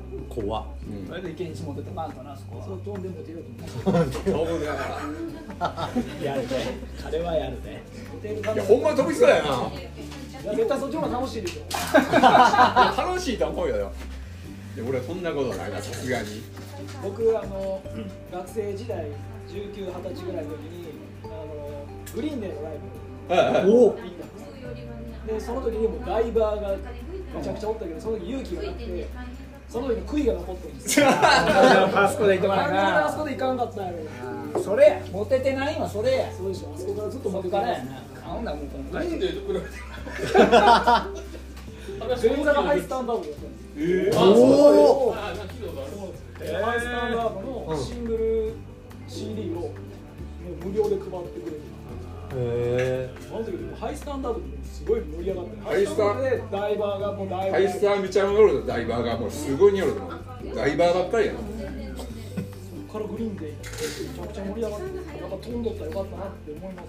[0.43, 0.61] 怖。
[0.61, 1.09] っうん。
[1.09, 2.65] それで池に持っててまあかなそこは。
[2.67, 3.43] そう飛んでも出よう
[3.85, 4.21] と思うそ
[4.57, 5.91] うだか
[6.23, 6.49] やるね
[7.03, 7.83] 彼はやるね
[8.23, 9.71] いやほんま飛びそうやな。
[10.55, 11.63] 絶対そっちの方が楽しいでしょ
[12.97, 13.77] 楽しいと思うよ。
[13.77, 13.91] いや
[14.87, 16.43] 俺はそんなことないなさすがに。
[17.03, 17.83] 僕あの
[18.33, 19.07] 学生時代
[19.49, 20.87] 19、20歳ぐらいの時に
[21.25, 23.35] あのグリーンデーのライブ。
[23.35, 23.93] はいは
[25.25, 25.33] い。
[25.33, 26.77] でその時にもうダイバーが
[27.35, 29.09] めちゃくちゃおったけどその時勇気がなくて
[29.77, 31.07] その時の悔いが残ってるんですよ。
[31.13, 33.93] あそこで行ってもらなんうなで俺あそこで行かんかったんや
[34.55, 34.61] ろ。
[34.63, 36.33] それやモテてないわそれや。
[36.33, 36.73] そうでしょ。
[36.75, 39.37] あそこからずっとそ持ってからやなあほんならもうこのなんで比べて
[42.29, 43.21] 前座がハイスタンダードだ。
[43.21, 43.45] ったんです
[43.77, 44.19] えー。
[44.19, 45.85] おーあなんか聞いたことあ
[46.47, 48.55] るでハイスタンダードのシングル
[49.09, 49.69] CD を
[50.65, 51.66] 無料で配ってくれて
[52.35, 60.11] へその時でもハイスタンダードですごい盛り上がってハイスタハでダイバーがもうダイバーハイスターめちゃ乗るダイバーがもうすごいに乗るの。
[60.55, 61.45] ダイバーばっかりやなそ
[62.93, 64.87] こからグリーンでめちゃくちゃ盛り上がって
[65.21, 66.25] やっぱ飛んどったらよかったな。
[66.25, 66.87] って思います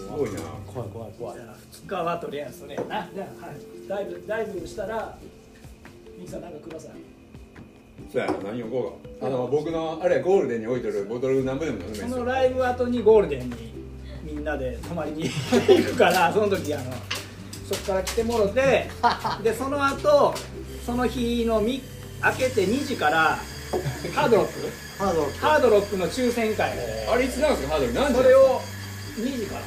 [0.00, 0.40] すごいな。
[0.66, 1.38] 怖い怖い怖い。
[1.38, 3.56] 2日はとりあえずそれやなじゃあはい
[3.88, 5.16] ダイブダイブしたら
[6.18, 6.92] ミキさんなんかください
[8.14, 9.26] そうやな何をこうか。
[9.26, 12.18] あの僕のあれゴールデンに置いてるボトル何本でも飲めそますよ。
[12.18, 13.56] のライブ後にゴールデンに
[14.22, 16.84] みんなで泊まりに 行くからその時あの
[17.68, 18.88] そこから来てもろて
[19.42, 20.34] でその後
[20.86, 21.82] その日のみ
[22.24, 23.38] 明けて2時から
[24.14, 24.52] ハードロック？
[24.98, 26.70] ハードハードロックの抽選会。
[27.10, 28.60] あれいつなんですかハードル何時それを
[29.18, 29.62] 2時から。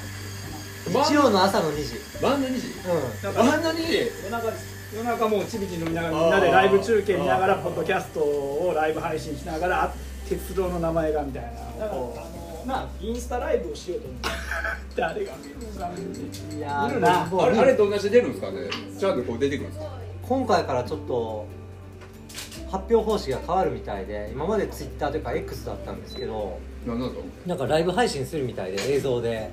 [1.05, 1.95] 日曜の朝の2時。
[2.21, 2.67] 晩の2時？
[2.67, 4.11] うだから晩の2時？
[4.23, 9.93] 夜中です夜中もうちびち飲みながらみんなでライブ中継見ながらポッドキャストをライブ配信しながらあ
[10.29, 11.49] 鉄道の名前がみたいな。
[11.49, 14.29] だからあのまあインスタライブをしようと思って
[14.95, 17.21] 誰が見るかんいやー見るな。
[17.31, 18.51] あれあれどんなして出るんですか？
[18.51, 18.59] ね
[18.97, 19.91] ちゃんとこう出てくるんですか？
[20.23, 21.45] 今回からちょっと
[22.71, 29.49] 発表方式が変わるみたいで今までツイッターというか X だったんですけどなんなんとなんかライブ配信するみたいで映像で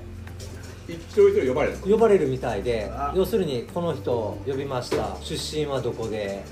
[0.87, 5.15] 一人一人呼ばれるんですか呼ばれるみたいであ要するにこの人呼びました。
[5.21, 6.43] 出身はどこで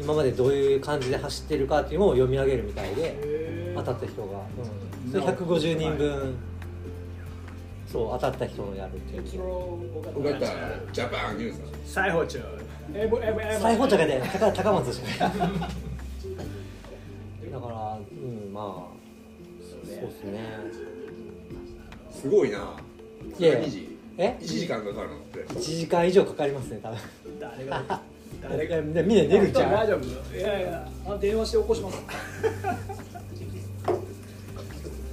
[0.00, 4.40] 今までどういう感じで走ってるかっていうのを読み上げるみたいで当たった人が、
[5.06, 6.36] うん、それ150人分。
[7.90, 9.26] そう当たった人のやるっていう。
[9.26, 11.60] それを僕は分かったジャパンニュース。
[11.60, 12.38] か裁縫中
[12.94, 15.38] エブエブエブ裁縫茶がね高高松しかない
[17.50, 18.98] だからうんまあ。
[19.68, 20.48] そうですね。
[22.12, 22.76] すごいな
[23.38, 23.98] いやいや2時？
[24.18, 25.38] え？1時間かかるのって。
[25.54, 26.98] 1時間以上かかりますね多分。
[27.40, 27.82] 誰が
[28.42, 31.98] 誰がみんな出るんちゃう大丈夫いやいやあ電話して起こします。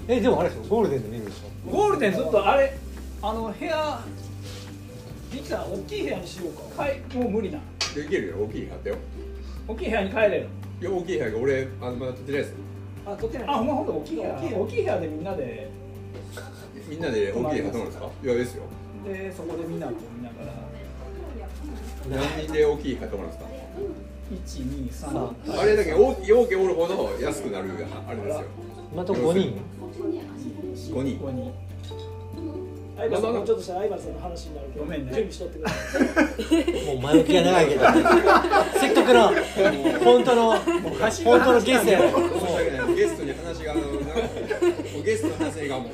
[0.08, 0.62] えでもあれでしょ？
[0.70, 1.72] ゴールデンで見るでしょ？
[1.72, 2.74] ゴールデンずっとあれ
[3.22, 4.00] あの部屋
[5.34, 6.84] ミキさん大きい部屋にしようか。
[6.84, 7.02] はい。
[7.16, 7.60] もう無理な
[7.96, 8.36] できるよ。
[8.44, 8.96] 大きい買ったよ。
[9.68, 10.48] 大きい部屋に帰れる
[10.82, 12.54] いや大きい部屋が俺あのまだ撮ってないです
[13.06, 13.48] あ撮ってない。
[13.48, 13.74] あほんま？
[13.76, 13.92] ほんと？
[13.94, 14.60] 大きい部屋大きい部屋。
[14.62, 15.70] 大きい部屋でみんなで
[16.88, 17.98] みんなで大きい部屋買ったんです。
[17.98, 18.64] かいやですよ。
[19.06, 20.54] でそこでみんなこう見ながら。
[22.10, 23.50] 何人で大きい買ってもらうんですか
[25.52, 27.70] ？123あれだけ大きい大きいおるほど安くなる
[28.08, 28.44] あれですよ
[28.92, 29.60] 今のとこ5人
[30.94, 31.52] 5人ここに
[32.98, 37.82] 相葉さんもうちょっとしたら相葉さんの話になるけどごめんね準備しとってくださいもう前置きが長いけど
[38.80, 39.20] せっかくの
[40.04, 42.00] 本当の本当のゲストや
[42.96, 43.82] ゲストに話があの
[45.04, 45.92] ゲストの話がもう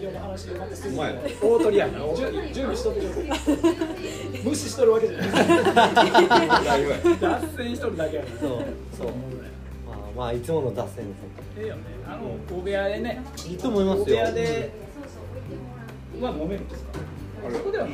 [0.00, 2.04] 日本代表の話でまた大鳥やな。
[2.04, 3.00] 大準備しとって
[4.44, 5.28] 無視しとるわけじゃない。
[7.20, 8.50] 脱線しとるだけやそう
[8.96, 9.06] そう。
[9.86, 11.12] まあまあいつもの脱線で
[11.60, 11.82] ええよね。
[12.06, 14.16] あの大部屋でねすいいと思いますよ。
[14.16, 14.70] 大部屋で
[16.20, 16.90] は飲めるんですか？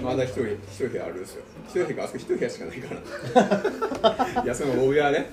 [0.02, 1.42] まだ一人一部屋あるんですよ。
[1.68, 2.94] 一部屋あそこ一部屋しかないか
[4.36, 4.42] ら。
[4.44, 5.30] いやその大部屋ね。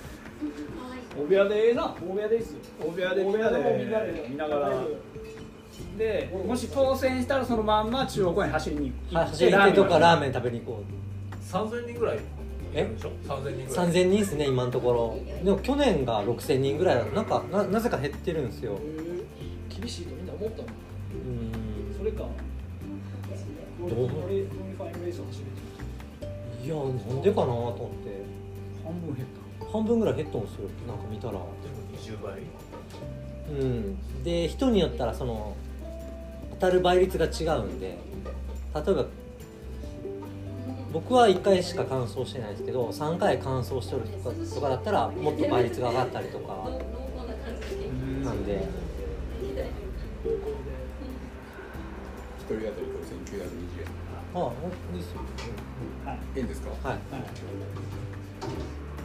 [1.17, 1.95] 大部屋でええな。
[2.01, 2.57] 大部屋でいいっすよ。
[2.79, 4.27] 大部屋でみんなで。
[4.29, 4.83] 見ながら
[5.97, 10.83] でもし当選したらそのまんま中央公園走りに行走り行ってとかラーメン食べに行こ
[11.41, 12.19] 3000人ぐらい。
[12.73, 12.83] え？
[12.83, 13.87] でしょ3000人うぐらい。
[13.87, 15.17] 3000人ですね今のところ。
[15.43, 17.05] でも去年が6000人ぐらいだ。
[17.05, 18.77] なんかななぜか減ってるんですよ。
[19.69, 20.63] 厳しいとみんな思ったの
[21.13, 21.17] う
[21.93, 21.97] ん。
[21.97, 22.25] それか。
[23.79, 23.89] どう？
[23.89, 25.45] ノリノリファインレースを走る。
[26.65, 26.81] いやな
[27.19, 28.17] んでかなと思って。
[28.83, 29.27] 半分減っ
[29.71, 30.69] 半分ぐらい減ったんですよ。
[30.87, 31.33] なんか見たら。
[31.33, 31.45] でも
[31.97, 32.41] 20倍。
[33.49, 34.23] うん。
[34.23, 35.66] で人によったらその当
[36.59, 37.97] たる倍率が違うんで
[38.75, 39.05] 例えば
[40.93, 46.69] 僕は1回しか乾燥してないですけど3回乾燥してるとかとかだったらもっと倍率が上がったりとか
[48.23, 48.67] なんで。
[52.39, 53.05] 一人当たりこれ
[53.37, 53.43] 1920
[53.81, 53.87] 円。
[54.35, 54.41] ああ
[54.95, 55.19] いいっすよ、
[56.05, 56.69] はいいいんですか？
[56.89, 56.97] はい。
[57.11, 57.21] はい。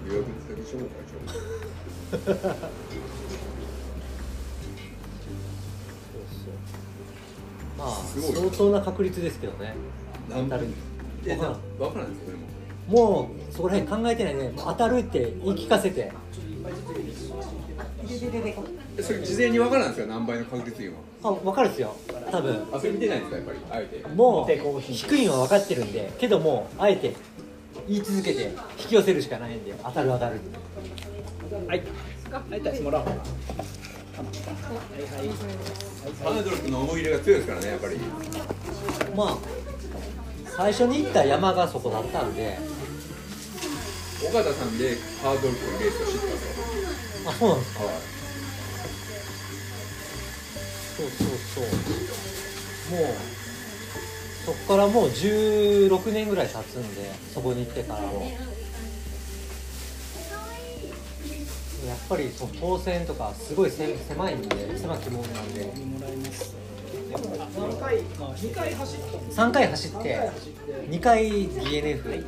[0.08, 2.52] 予約だけしようか一応そう
[7.82, 9.74] まあすごい相当な確率ですけどね。
[10.30, 10.68] 何当たる。
[11.24, 12.32] 分からないんです
[12.88, 13.30] も。
[13.50, 14.50] うそこら辺考えてないね。
[14.50, 16.12] もう当たるって言い聞かせて。
[18.96, 21.96] えそれ事前に分からないんですか何倍の確率いうのあ分かるっすよ。
[22.30, 22.68] 多分。
[22.72, 23.58] あそれ見てないんですかやっぱり。
[23.70, 24.08] あえて。
[24.08, 26.12] もうう低いのは分かってるんで。
[26.18, 27.14] けどもうあえて
[27.88, 30.40] 言い続けて引き寄せるしかないんで当たる当たる
[31.66, 31.82] はい。
[32.50, 33.06] はいタイツもらおう
[34.12, 34.24] は
[34.98, 35.28] いはい。
[36.22, 37.96] ハードロックの思い入れが強いですからねやっぱり。
[39.16, 39.38] まあ
[40.56, 42.58] 最初に行った山がそこだったんで。
[44.24, 47.84] 岡田さんでハードロックのレースを知ったんですよあそうなんですか。
[47.84, 47.94] はい。
[50.96, 51.64] そうそうそう。
[52.92, 53.14] もう
[54.44, 58.30] そこからもう16年ぐらい経つんでそこに行ってからも
[61.92, 65.60] やっぱりその当選とかすごいせ狭いんで狭き門なんで。
[65.60, 65.68] で
[67.18, 69.00] も何回まあ2回走っ
[69.34, 72.24] た3回走っ3て回走って2回 DNF3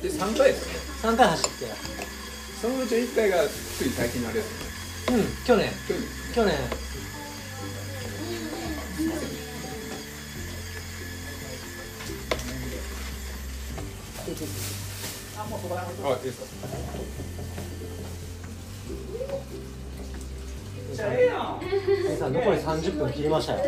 [0.00, 1.14] で3回ですね。
[1.16, 1.66] 回走って。
[2.62, 5.70] そのうち1回がつい最近のあれですねうん去年。
[6.34, 6.54] 去年
[15.62, 16.46] 去年あもうそこらあいいですか。
[20.94, 21.60] じゃあええやん
[22.04, 23.58] 皆さん残り30分切りましたよ。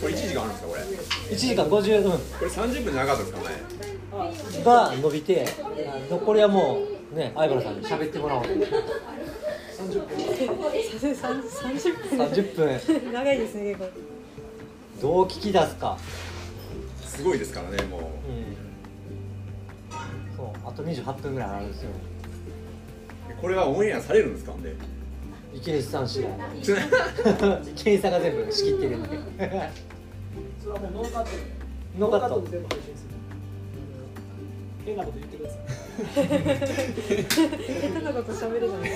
[0.00, 0.80] これ1時間あるんですかこれ。
[1.34, 2.12] 1時間50分。
[2.12, 3.38] これ30分長かったですか
[4.54, 5.46] 前が伸びて
[6.10, 7.86] 残りはもうね相原さんに。
[7.86, 8.44] 喋ってもらおう。
[8.44, 8.58] さす
[9.98, 10.04] が
[11.08, 12.26] に三30分。
[12.26, 13.12] 30分。
[13.12, 13.88] 長いですね結構。
[15.00, 15.98] どう聞き出すか。
[17.04, 18.00] すごいですからねもう。
[18.00, 18.04] う
[18.58, 18.61] ん
[20.64, 21.90] あと28分ぐらいあるんですよ。
[23.40, 24.52] これはオンエアされるんですか？
[24.52, 24.74] ほんで。
[25.54, 26.30] 池西さん次第
[27.72, 29.08] 池西さんが全部仕切ってるんで。
[30.62, 31.36] それはもうノーカットで
[31.98, 33.10] ノーカットで全部配信する
[34.86, 35.60] 変なこと言ってください。
[36.02, 36.22] 下
[37.98, 38.32] 手なこと。
[38.32, 38.88] 喋れない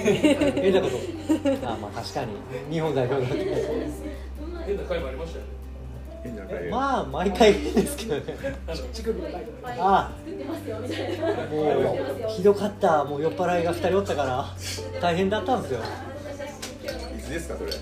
[0.55, 1.68] 変なこと。
[1.68, 2.33] あまあ確かに。
[2.70, 3.44] 日本代表だって
[4.66, 5.50] 変な回もありましたよね
[6.70, 8.36] まあ毎回ですけどね。
[9.78, 13.04] ああもうひどかった。
[13.04, 14.46] もう酔っ払いが2人おったから。
[15.00, 15.80] 大変だったんですよ。
[17.18, 17.72] いつですかそれ？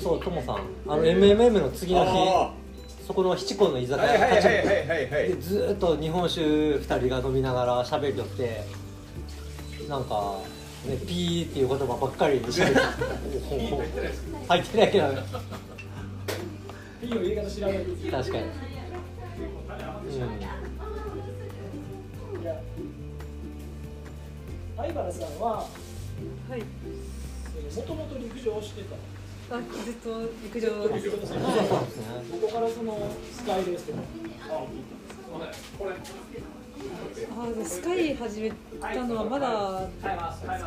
[0.00, 0.56] そうともさん。
[0.88, 2.10] あの MMM の次の日。
[2.10, 2.52] あ
[3.06, 8.64] そこの七甲の居酒屋でずーっと日本酒2人が飲みながら喋りよって。
[9.88, 10.38] なんか、
[10.86, 12.78] ね、ピーっていう言葉ばっかり喋って。
[14.48, 15.06] 入ってないけど
[17.02, 18.46] いいよ言い方知らないで確かに、い
[22.44, 22.60] や
[24.76, 25.66] 相原さんは
[26.48, 26.60] はい。
[26.60, 26.66] も
[27.82, 28.94] ともと陸上をしてた。
[29.56, 30.88] あずっと陸上。
[30.88, 31.12] ですね
[32.30, 32.98] ここからその
[33.32, 33.98] スカイレースとか
[37.38, 40.12] あでスカイ始めたのはまだスカ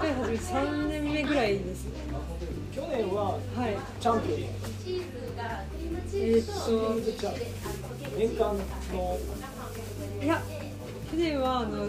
[0.08, 1.91] イ始めて3年目ぐらいですね。
[2.74, 3.78] 去年ははい。
[4.00, 4.39] チャンピオン
[5.36, 7.41] えー、っシリーズチャンピ
[8.06, 8.54] オン年間
[8.93, 9.19] の
[10.22, 10.41] いや
[11.12, 11.88] 去年はあの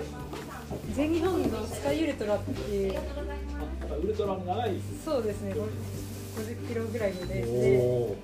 [0.95, 2.99] 全日本のスカイユルトラっていう
[3.91, 8.19] あウルトラの長いそうですね50キロぐらいのレースで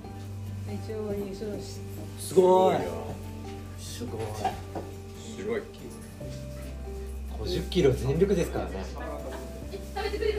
[0.74, 1.80] 一応優勝し
[2.18, 2.76] すごい
[3.78, 4.20] すごい
[5.37, 5.68] すごいす
[7.40, 8.85] ごい50キロ全力ですからね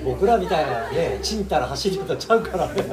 [0.04, 2.84] 僕らみたいなねちんたら走り方ちゃうからね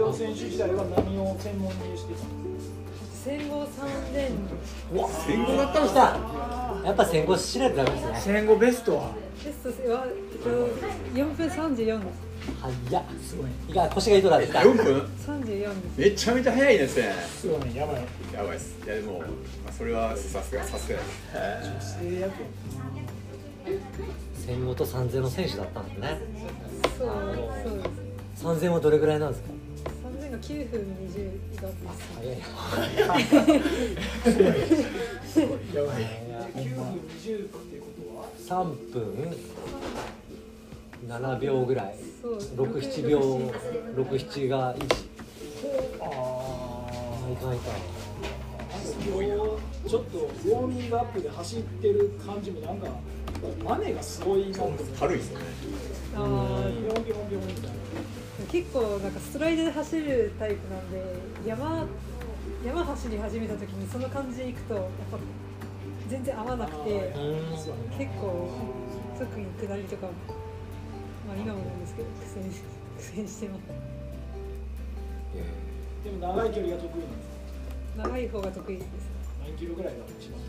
[0.00, 2.28] 上選手時代は何を専門にしてたん
[3.22, 4.32] 戦後3年
[5.26, 5.88] 戦後だったんで。
[5.88, 8.14] すかやっぱ戦後しないとダメですね。
[8.18, 9.10] 戦後ベストは？
[9.44, 10.48] テストはえっと
[11.14, 12.30] 4分34です
[12.62, 13.04] 早っ。
[13.22, 13.46] すごい。
[13.70, 14.58] いや腰が痛かった。
[14.60, 17.96] 4分？34ですめちゃめちゃ早いですねすごいねやばい。
[18.32, 18.78] やばいです。
[18.82, 19.26] いやでも、ま
[19.68, 21.04] あ、それはさすがさすがで
[21.82, 22.32] す制約
[24.34, 26.18] 戦後と3000の選手だったんですね。
[26.98, 27.84] そうそうで
[28.38, 28.66] す。
[28.66, 29.50] 3000はどれぐらいなんですか？
[30.30, 32.38] 3000が9分20だったんです早い
[35.74, 36.02] やばい
[36.54, 39.36] 9分20っていうことは3分
[41.08, 43.18] 7秒ぐらいそう67秒
[43.96, 44.80] 67が1
[46.00, 46.04] あ
[47.32, 47.76] いかんいかんあ
[49.88, 52.88] ちょっとウォーミングアップで走ってる感じもなんか
[53.64, 54.52] バネがすごい
[54.98, 55.44] 軽いですよね
[56.14, 57.76] あピーョンピョンピョンみたいな
[58.50, 61.14] 結構なんかストライドで走るタイプなんで
[61.46, 61.86] 山
[62.64, 65.18] 山走り始めた時にその感じでいくとやっぱ
[66.08, 67.50] 全然合わなくてうん
[67.96, 68.50] 結構
[69.18, 70.06] 特に下りとか
[71.28, 72.60] まあ今もなんですけど苦戦し
[72.98, 73.62] 苦戦してます。
[76.04, 77.30] でも長い距離が得意なんです
[77.96, 78.86] 長い方が得意です。
[79.44, 80.40] 何キロぐらいが一番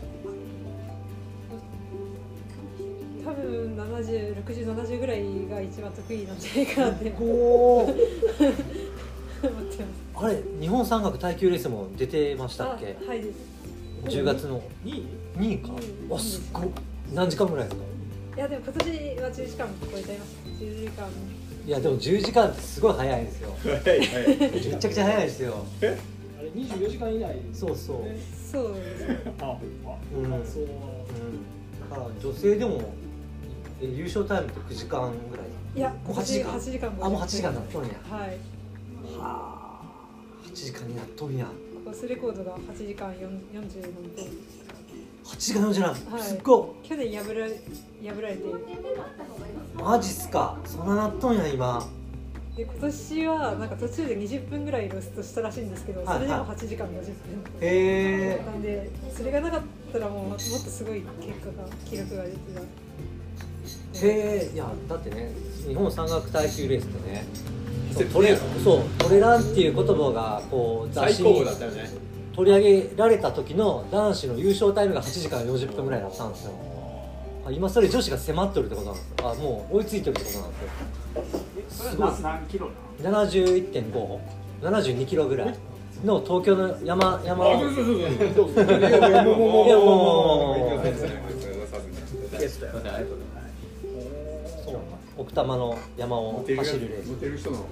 [3.24, 8.02] 多分706070ぐらいが一番得意なんじゃないかなって思って
[9.50, 9.82] ます。
[10.14, 13.36] あれ日本山岳耐久レースも出てましたっあけはいです。
[14.04, 15.04] 10月の2位
[15.38, 15.72] 2位か。
[16.08, 16.68] わすっごい。
[17.14, 17.82] 何時間ぐらいですか？
[18.36, 18.88] いやでも今年
[19.20, 21.08] は10時間超えちゃいました10時間。
[21.66, 23.50] いやでも10時間ってすごい早いんですよ。
[23.50, 24.50] はいはい。
[24.52, 25.64] めちゃくちゃ早いですよ。
[25.80, 25.96] あれ
[26.54, 27.36] 24時間以内。
[27.52, 28.16] そうそう、ね
[28.50, 29.06] そうです
[29.40, 29.56] ああ
[30.16, 30.24] うん。
[30.44, 30.68] そううん、
[31.90, 33.01] だから女性でもえ
[33.86, 35.46] 優勝タイムって9時間ぐらい？
[35.74, 38.28] いやもう8時間？8時間あもう8時間なっとんやはい。
[38.28, 38.36] は
[39.20, 39.80] あ
[40.46, 41.46] 8時間になっとんや。
[41.84, 43.72] コースレコードが8時間4 40何分。
[45.24, 46.22] 8時間40分、はい。
[46.22, 47.50] すっご去年破られ
[48.04, 48.42] 破られて。
[48.42, 48.44] い
[49.74, 50.58] マジっすか？
[50.64, 51.88] そんななっとんや今。
[52.56, 57.02] で今年はなんか途中で20分ぐらいロストしたらしいんですけどはいそれでもはい8時間50分。
[57.60, 58.42] へえ。
[58.44, 59.60] なんでそれがなかっ
[59.90, 62.60] たらもうもっとすごい結果が記録が出てた
[63.94, 65.32] へえいやだってね
[65.66, 67.24] 日本山岳耐久レースってね
[67.92, 71.90] そうトレそうトレランっていう言葉がこう雑誌に峰だったよね。
[72.34, 76.52] 取り上げられた時の男子の優勝タイムが8時間40分ぐらいだったんですよ。
[77.46, 79.30] あ今それ女子が迫っとるってことなんですよ。
[79.30, 80.56] あもう追いついてるってことなんで
[81.68, 81.90] すよ。
[81.90, 82.70] それは何キロ
[83.02, 85.54] なの？71.572キロぐらい
[86.04, 87.46] の東京の山山。
[87.48, 87.58] を
[95.22, 97.10] 奥多摩の山を走るレース。
[97.10, 97.66] モテる人の。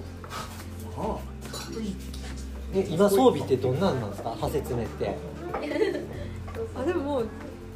[2.73, 4.29] で今装備ってどんなんなんですか？
[4.35, 5.15] 派説明って。
[6.75, 7.25] あでももう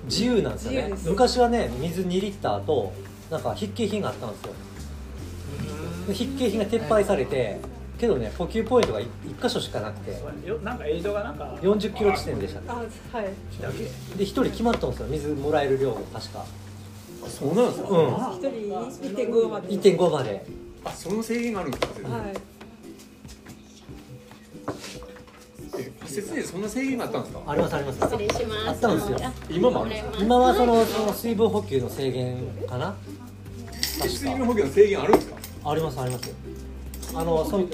[0.06, 0.94] 自由なんですよね。
[1.06, 2.94] 昔はね水2リッターと
[3.30, 4.54] なんか筆記品があったんですよ。
[6.08, 7.60] で筆記品が撤廃されて
[8.00, 9.06] けどね補給ポイントが 1,
[9.42, 10.12] 箇所しかなくて。
[10.48, 11.58] よなんか映像がなんか。
[11.62, 12.68] 40キロ地点でしたね。
[12.70, 12.74] あ
[13.18, 13.26] はい。
[14.18, 15.08] で1人決まったんですよ。
[15.08, 16.40] 水もらえる量が確か。
[16.40, 16.46] あ
[17.28, 17.90] そうなんですか？
[17.90, 18.50] うん一人
[19.30, 19.68] 1.5まで。
[19.70, 20.46] 1.5まで。
[20.86, 22.34] あその制限があるんですかはい。
[25.78, 27.42] え説明でそんな制限があったんですか？
[27.48, 28.00] ありますあります。
[28.00, 28.70] 失礼します。
[28.70, 29.18] あったんですよ。
[29.50, 29.88] 今も
[30.20, 32.96] 今はそのその水分補給の制限かな。
[34.04, 35.36] え水分補給の制限あるんですか？
[35.72, 36.34] ありますあります。
[37.16, 37.66] あのその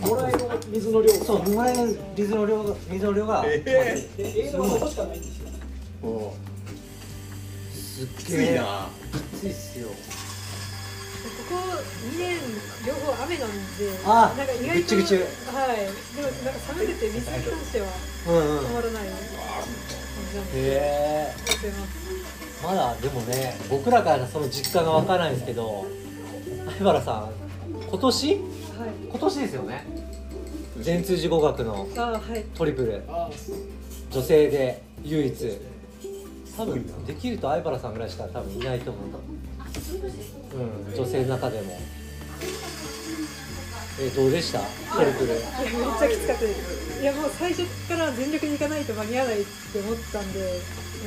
[0.00, 0.38] もらえる
[0.70, 1.08] 水の量。
[1.12, 4.08] がそうもらえる水の量が水の量が、えで
[4.46, 5.48] 映像はそこしかないんですよ。
[6.02, 6.34] お
[7.98, 8.86] すっきついな。
[9.10, 9.88] きついっすよ。
[9.88, 9.94] こ
[11.50, 11.56] こ
[12.14, 12.38] 2年
[12.86, 13.58] 両方雨なんで
[14.04, 15.14] あなんか意外とぐっちゅぐち。
[15.16, 15.26] ゅはい。
[16.14, 17.88] でもなんか寒くて水に関しては
[18.28, 18.66] うんうん。
[18.66, 19.02] 止まらない。
[19.02, 19.10] へ
[20.54, 21.34] え。
[22.62, 25.84] まだでもね僕らからその実感がわからないんですけど
[26.78, 27.32] 相原さん
[27.90, 28.28] 今年？
[28.28, 28.40] はい。
[29.10, 29.84] 今年ですよね。
[30.78, 31.88] 全通寺語学の
[32.54, 33.02] トリプル。
[33.08, 33.28] あ
[34.12, 35.34] 女性で唯一
[36.58, 39.04] 多分できると相原さんぐらいしか多分いないと思う。
[39.04, 39.10] う
[40.92, 41.78] ん女性の中でも。
[44.00, 44.58] えどうでした？
[44.60, 45.26] トリプル。
[45.26, 47.00] いやめっちゃきつかったです。
[47.02, 50.60] いやもう最初から全力でいかないと間に合わないって思ってたんで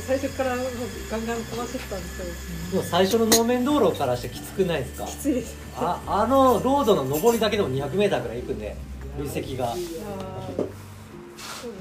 [0.08, 0.66] 最初からもう
[1.10, 5.06] ガンガン飛ばしてったんですけどでも最初の能面道路からしてきつくないですか？
[5.06, 5.56] きついです。
[5.76, 8.76] ああのロードの上りだけでも 200m ぐらい行くんで
[9.20, 9.74] 累積が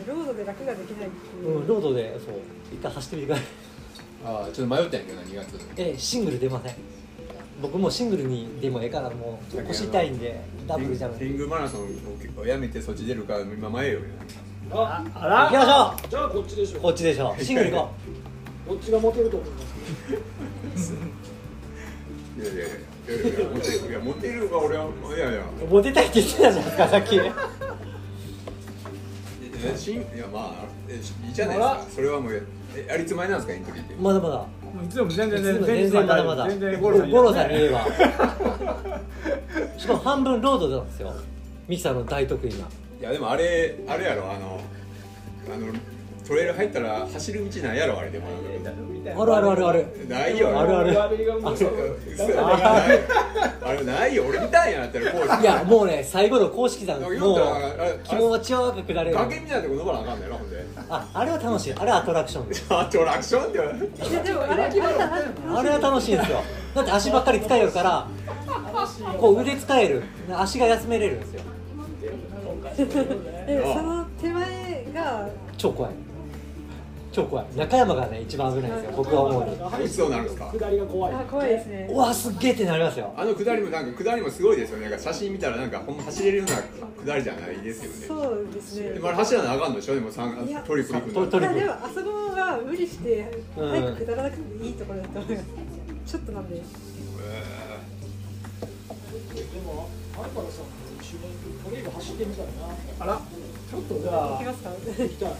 [0.06, 2.34] ロードで楽ができないっていう、うんロードでそう。
[2.72, 3.46] 一回走ってみてください。
[4.24, 6.74] あーちょっと迷ったんやけどな2月えシングル出ません。
[7.62, 14.00] 僕もうシングルにでもええからもう腰痛いんでダブルじゃなくて天狗マラソンをやめてそっち出るか今迷えよ
[14.70, 15.44] ああら？
[15.44, 15.60] 行きま
[16.02, 16.80] しょじゃあこっちでしょう。
[16.80, 17.88] こっちでしょ シングル行こ
[18.68, 20.92] どっちがモテると思います
[22.38, 22.68] いやいやいやい
[23.40, 24.84] やモテるいやモテるか俺は
[25.16, 25.40] いやいや。
[25.62, 27.16] うモテたいって言ってたじゃないですかさっき。
[27.16, 27.32] え
[29.76, 31.86] しんいやまあえしいいじゃないですか。
[31.96, 33.94] それはもうえやりつまいなんですかエントリーって。
[33.94, 34.46] まだまだ。
[34.84, 36.48] いつでも全然全然全然まだまだ。
[36.48, 37.84] 全然ゴロさんに言えば。
[39.76, 41.14] しかも半分ロードなんですよ。
[41.68, 42.56] ミキさんの大得意な。
[42.56, 44.60] いやでもあれあれやろあの
[45.52, 45.72] あの
[46.30, 49.86] トレイル入ったら走る道なんやろあれでもあるあるあるある。
[50.08, 50.60] ないよ。
[50.60, 51.02] あるある。
[51.02, 51.26] あない
[53.64, 54.26] あれないよ。
[54.28, 57.40] 俺見たんやなっていやもうね最後の公式山なんかもう
[58.04, 59.16] 気持ちよく下れる。
[59.16, 60.64] 崖みたいなとこ登らなあかんねんなほんで。
[60.88, 61.74] ああれは楽しい。
[61.74, 62.54] あれはアトラクションで。
[62.54, 63.78] すアトラクションって言われ
[64.62, 66.42] あれは楽しいんですよ。
[66.76, 68.06] だって足ばっかり使えるから
[69.18, 70.04] こう腕使える。
[70.32, 71.42] 足が休めれるんですよ。
[73.48, 75.92] えその手前が超怖い
[77.12, 77.46] 超怖い。
[77.56, 79.56] 中山がね一番危ないんですよ僕は思うに。
[79.84, 80.52] 打ちそうになるんですか？
[80.52, 81.14] 下りが怖い。
[81.14, 81.88] あ怖いですね。
[81.90, 83.12] うわすっげえってなりますよ。
[83.16, 84.88] あの下りもなんか下りもすごいですよね。
[84.88, 86.56] なんか写真見たらなんかほんま走れるような
[87.04, 88.06] 下りじゃないですよね。
[88.06, 88.90] そうですね。
[88.90, 89.94] でもあれ走らなあかんのでしょ？
[89.94, 91.26] でも三いやトリプル行くの。
[91.26, 93.70] トリプルいやでもあそこは無理してうん。
[93.70, 95.46] 早く下らなくていいところだと思います
[96.06, 96.62] ちょっとなんでで
[99.66, 100.62] もあれからさ
[101.00, 101.22] 一緒に
[101.64, 102.52] トレイル走ってみたいな。
[103.00, 103.20] あら
[103.70, 104.70] ちょっとじゃあ行きますか。
[104.98, 105.30] 行きたい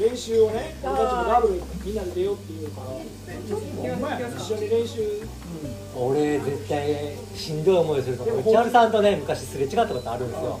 [0.00, 2.88] 練習をね俺たちもダブルみんなで出ようって言うから。
[4.30, 5.22] 一緒に練習
[5.94, 10.58] 俺絶対しんどい思いすると思う千春さんとね昔すれ違ったことあるんですよ。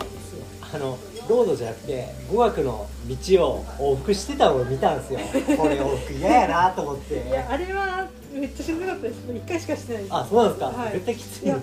[0.72, 5.20] あのロードじゃなくて語学の道を往復してたのを見たんですよ。
[5.56, 7.14] これ往復嫌やなと思って。
[7.26, 9.16] いやあれはめっちゃしんどかったです。
[9.34, 10.14] 一回しかしてないです。
[10.14, 10.92] あそうなんですか、はい。
[10.92, 11.44] 絶対きつい。
[11.46, 11.62] いやの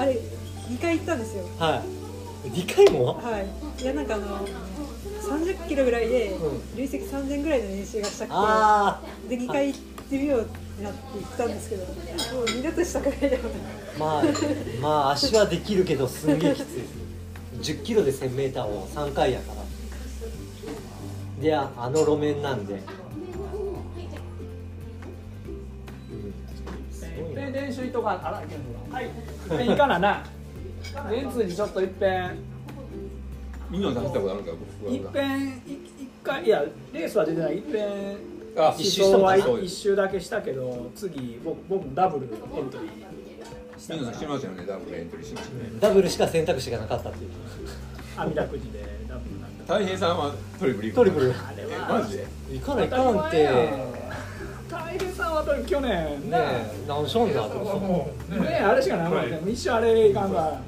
[0.00, 0.20] あれ
[0.68, 1.44] 2回行ったんですよ。
[1.58, 2.05] はい
[2.50, 3.14] 2回も？
[3.14, 3.82] はい。
[3.82, 6.76] いやなんかあの30キロぐらいでうん。
[6.76, 8.34] 累積3000ぐらいの練習がしたくて。
[8.36, 11.92] あで2回行ってみようってなって行ったんですけども
[12.42, 13.50] う二度としたくないでも
[13.96, 14.24] あまあ
[14.80, 16.66] まあ足はできるけどすんげえきつい。
[16.76, 19.62] です10キロで 1000m を3回やから。
[21.42, 22.80] でああの路面なんで、うん。
[22.80, 22.80] い
[27.32, 28.94] っぺん練習とかあらいけんの？
[28.94, 29.06] はい。
[29.06, 29.10] いっ
[29.48, 30.24] ぺん行かなな
[31.10, 32.38] レンツにちょっといっぺん
[33.94, 35.52] たことあるんか僕いっぺんい
[36.00, 37.54] 一回いやレースは出てない。
[37.56, 37.86] いっぺん
[38.58, 43.78] あ一周は一周だけしたけど次僕僕もダブルエントリー。
[43.78, 44.64] したみんしてましたよね？
[44.66, 45.70] ダブルエントリーしましたね。
[45.80, 47.30] ダブルしか選択肢がなかったっていう。
[48.16, 51.34] 網だくじでダブルなん平さんはトリプル行くトリプル。
[51.34, 51.98] あれえは。
[52.00, 52.26] マジで？
[52.52, 53.44] 行かないかんって。
[53.44, 53.96] ね
[54.68, 56.30] 大変さんはと去年。
[56.30, 58.48] ねえ何しょんだとね。
[58.56, 60.60] あれしかなかった一生あれいかんわ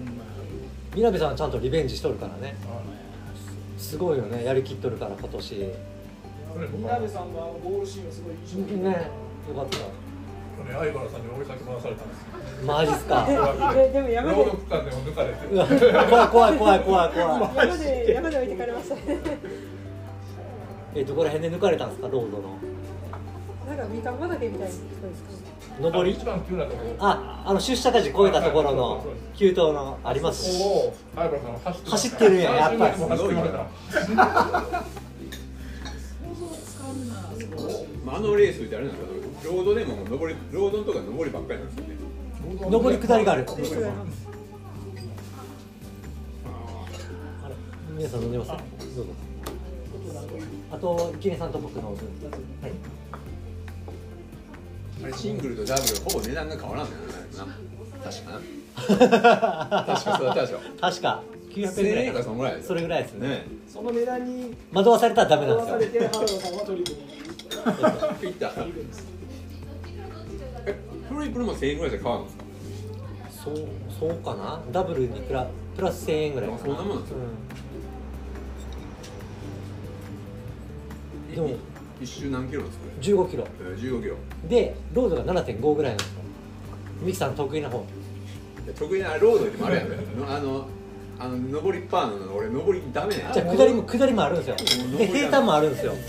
[0.98, 2.56] みなべさんはちゃんとリベンジしとるからね。
[3.78, 4.44] すごいよね。
[4.44, 5.58] やりきっとるから今年。
[5.60, 5.68] ね
[6.76, 9.78] 宮部さんのあのゴールシーンはすごい印象的よかっね
[10.66, 13.26] 相原さんに追いかけ回されたんですマジっすか？
[13.76, 15.46] えでも山でロード区間でも抜かれて
[16.10, 17.68] 怖い怖い怖い怖い怖い。
[17.68, 18.36] 山で山で。
[18.38, 19.02] 置いてかれましたね
[20.96, 22.08] えどこら辺で抜かれたんですか？
[22.08, 22.58] ロードの。
[23.68, 25.30] なんかみかん畑みたいなとこですか？
[25.80, 26.12] 上り？
[26.12, 26.96] 一番急なところ。
[26.98, 29.06] ああの出社時越えたところの
[29.36, 32.98] 急登のありますここを相原さんは走って走ってるんややっぱり。
[32.98, 33.58] もう走ってました
[38.04, 41.96] まああのレースってあれなんですかロードでも上りロードのとか上りばっかりなんですよね。
[42.70, 43.46] 上り下りがある
[47.96, 48.50] 皆さん飲んでます？
[48.50, 48.56] ど
[49.02, 49.12] うぞ。
[50.72, 51.98] あとキネさんと僕の分
[52.62, 52.72] はい
[55.04, 57.02] あれシングルとダブルほぼ値段が変わらんのよ
[57.36, 57.46] な
[58.04, 58.40] 確かな。
[59.86, 60.60] 確かそうだったでしょ。
[60.80, 61.22] 確か。
[61.50, 63.28] 900円ぐら1000いかそのぐらいそれぐらいですね。
[63.28, 63.44] ね。
[63.68, 67.02] その値段に惑わされたらダメなん惑わされて原田さんはトリプルに
[68.32, 69.06] いった行くんです
[70.66, 70.78] え
[71.08, 72.44] トリプルも1000円ぐらいで変わるんですか？
[73.44, 73.68] そう
[73.98, 74.60] そうかな。
[74.72, 75.46] ダブルにプラ
[75.76, 76.62] プラス1000円ぐらいかな。
[76.62, 77.16] そんなもんなんですよ
[81.34, 81.56] でも
[82.00, 82.84] 一周何キロですか？
[82.84, 83.46] うん、15キロ。
[83.60, 84.16] えー15キロ。
[84.48, 86.14] でロードが7.5ぐらいなんですよ。
[87.02, 87.84] ミキさん得意な方。
[88.78, 89.88] 得意なロードでもあれやん。
[89.88, 89.94] の
[90.30, 90.66] あの
[91.20, 94.56] あの上りパーの俺上りダメねじゃあ下りも下りもあるんですよ。
[94.98, 95.92] で平坦もあるんですよ。
[95.92, 96.00] そう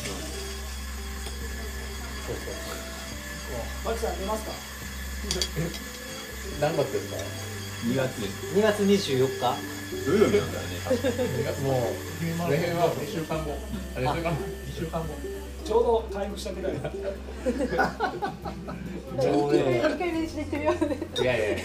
[3.85, 4.51] マキさん出ますか？
[6.61, 7.17] 何月ですか
[7.85, 8.41] ？2月です。
[8.41, 9.55] そう2月24日
[9.89, 12.51] 土曜日なんだよね2月もう。
[12.51, 13.57] 来年は2週間後
[13.95, 14.35] あれ2週間後
[14.69, 15.05] 2週間後
[15.65, 16.91] ちょうどタイムしたぐらいだ
[19.29, 20.85] もうね一回練習で行ってみよう。
[20.87, 21.57] ねいやいや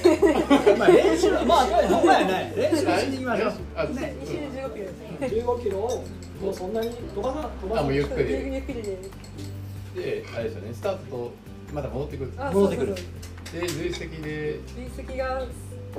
[0.76, 6.04] まあ練習はまあほんまやね練習しに行きましょうあね一周で15キロです15キロを
[6.42, 8.98] もうそんなに飛ばさ飛ばさゆっくりゆっくりで
[9.94, 10.74] であれですよね。
[10.74, 11.32] スタートと
[11.72, 12.32] また戻ってくる。
[12.36, 13.02] あ戻ってくるで
[13.60, 15.42] 累積で累積が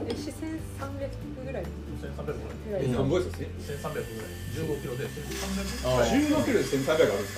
[0.04, 2.40] え1300ぐらい？1300ぐらい。
[2.68, 3.48] ぐらいえ何ボイスですね。
[3.80, 4.06] 1300ぐらい。
[4.56, 7.36] 15キロで1300あ15キロで1300あるんです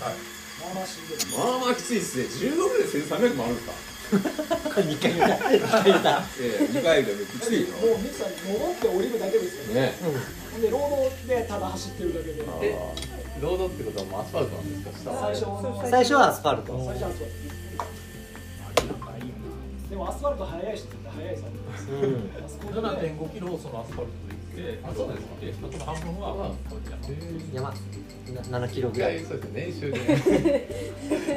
[0.00, 0.04] か？
[0.06, 0.14] はい。
[0.60, 1.18] まあまあしんどい。
[1.38, 2.24] まあまあきついっすね。
[2.24, 3.72] 15キロで1300もあるんですか
[4.10, 5.34] ？2回言った。
[5.36, 6.22] 2回言った。
[6.40, 7.68] ええ2回でもきついよ。
[7.76, 9.80] もうミキさん戻って降りるだけですよね。
[9.80, 9.94] ね。
[10.58, 12.42] うでロードでただ走ってるだけで。
[12.62, 12.76] え
[13.40, 15.16] ロードってことはもうアスファルトなんですか？
[15.20, 16.84] 最初の最初はアスファルト。
[16.86, 17.59] 最初はアスファルト
[19.90, 21.42] でもアスファルト速い人って速いぞ
[22.02, 22.30] うん。
[22.44, 25.34] あそこ7.5キロをそのアスファルトで行ってあそうなんですか。
[25.40, 26.54] であとの半分は
[27.52, 29.98] 山な7キロぐらいそうですね練習で。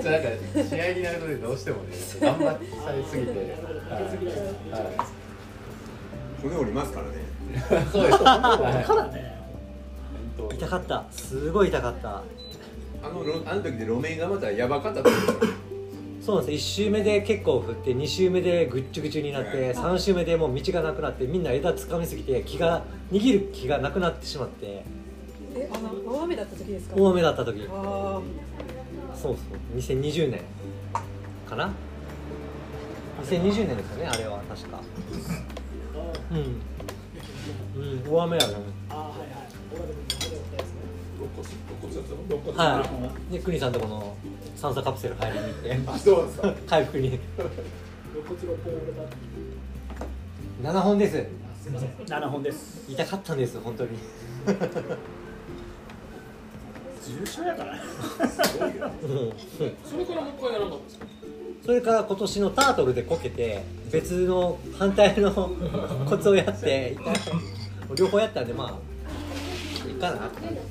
[0.03, 2.45] じゃあなんか試合になるのでどうしてもね頑張
[2.85, 3.31] されすぎて。
[3.31, 3.49] はい。
[4.69, 5.05] は
[6.43, 7.13] 骨折りますからね。
[7.83, 8.85] いそうです はい。
[8.85, 9.41] からね
[10.51, 11.05] 痛かった。
[11.09, 12.21] すごい痛かった。
[13.03, 15.01] あのろあの時で路面がまたやばかった
[16.25, 16.81] そうなんです。
[16.81, 24.83] 1周目で結構振って2周目でぐっちゅぐちゅになって3周目でもう道がなくなってみんな枝掴みすぎて気が握る気がなくなってしまって。
[25.55, 26.95] えあの大雨だった時ですか？
[26.95, 27.67] 大雨だった時。
[27.69, 28.21] あ
[29.15, 29.77] そうそう。
[29.77, 30.41] 2020年
[31.47, 31.73] かな
[33.25, 34.79] ？2020年ですよねあれは確か。
[36.31, 36.37] うん。
[37.81, 38.11] うん。
[38.11, 38.53] 大雨やね。
[38.89, 39.29] あはいはい
[42.55, 42.85] は
[43.29, 43.33] い。
[43.33, 44.15] で国さんとこの
[44.55, 45.79] 酸素カプセル入りに行って。
[45.91, 46.53] あそうですか。
[46.67, 47.07] 回復に。
[47.09, 47.19] 肋
[48.27, 48.93] 骨6本折れ
[50.63, 51.13] た7本です。
[51.63, 51.89] すみません。
[52.21, 52.83] 7本です。
[52.89, 53.89] 痛かったんです本当に。
[57.05, 57.73] 重症やから。
[57.75, 57.79] ね
[59.03, 59.33] うん
[59.89, 61.05] それからもう一回やらなかったんですか？
[61.65, 65.31] それから今年のタートルでこけて別の反対の
[66.09, 67.15] コツをやって痛い
[67.95, 68.65] 両方やったんでま
[69.85, 70.27] あいいかな。
[70.27, 70.61] って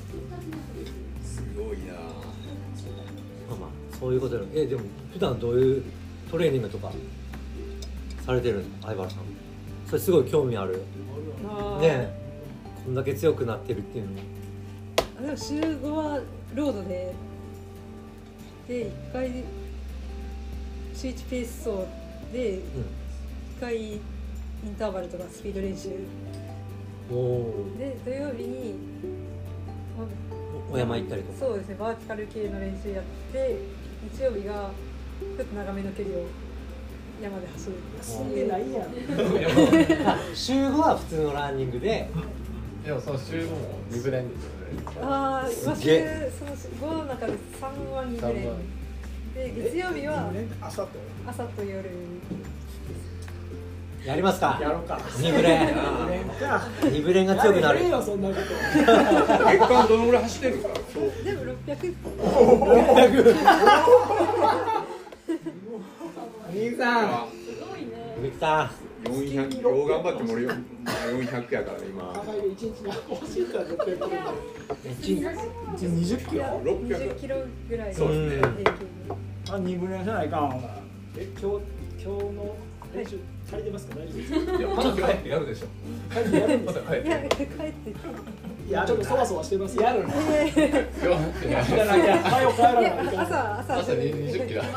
[4.03, 4.81] そういうことでえでも
[5.13, 5.83] 普段どういう
[6.29, 6.91] トレーニングとか
[8.25, 9.23] されてるんですか相原さん。
[9.87, 10.73] それすごい興味ある。
[10.73, 10.81] ね
[11.83, 12.13] え。
[12.83, 14.11] こんだけ強くなってるっていうの
[15.19, 16.19] あでも週5は
[16.53, 17.13] ロードで
[18.67, 19.31] で1回
[20.93, 21.87] 週1ペース走
[22.33, 22.61] で1
[23.61, 24.01] 回イン
[24.77, 25.91] ターバルとかスピード練習。
[27.09, 28.75] うん、で土曜日に、
[29.97, 30.05] ま
[30.73, 31.39] お山行ったりとか。
[31.39, 34.69] そうですねバーティカル系の練習やって日曜日が
[35.37, 36.25] ちょっと長めの距離を
[37.21, 38.83] 山で走る死んでないやん。
[40.07, 42.09] あ週5は普通のランニングで。
[42.83, 46.51] でもその週後も二部練ですよねああ今週すげえその
[46.91, 48.55] 5の中で3は2ぐらい三は
[49.35, 50.89] で月曜日は朝と
[51.25, 51.89] 朝と夜
[54.05, 54.59] やりますか。
[54.61, 54.99] やろうか。
[55.17, 55.63] 二ブレ。
[55.63, 55.75] ン連
[56.29, 56.67] か。
[56.83, 57.79] 二ブレンが強くなる。
[57.79, 58.41] やれよそんなこと。
[58.41, 60.73] 月間どのぐらい走ってるんでも
[61.65, 61.95] 600
[66.51, 67.27] 兄さん
[68.21, 68.71] ミキさ
[69.05, 70.51] 400よう頑張っても俺よ
[70.85, 74.11] 400やから今高いで1日に走ったら600キロん
[74.99, 75.25] 一日
[76.15, 77.35] 20キロ20キロ
[77.69, 78.53] ぐらいそうですね
[79.51, 80.55] あ二分練せないか
[81.17, 81.57] え今日
[82.03, 82.55] 今日の
[82.95, 83.19] 練習
[83.53, 83.95] 足りてますか？
[83.95, 84.57] 大丈夫ですか？
[84.57, 85.67] いやまだ帰ってやるでしょ。
[86.13, 87.45] 帰ってやるんでますだ帰っていや帰って
[88.65, 90.13] いやちょっとそわそわしてますやるね。
[90.13, 91.59] 今日いや
[91.97, 94.63] いや早く帰らない朝朝朝20キロ。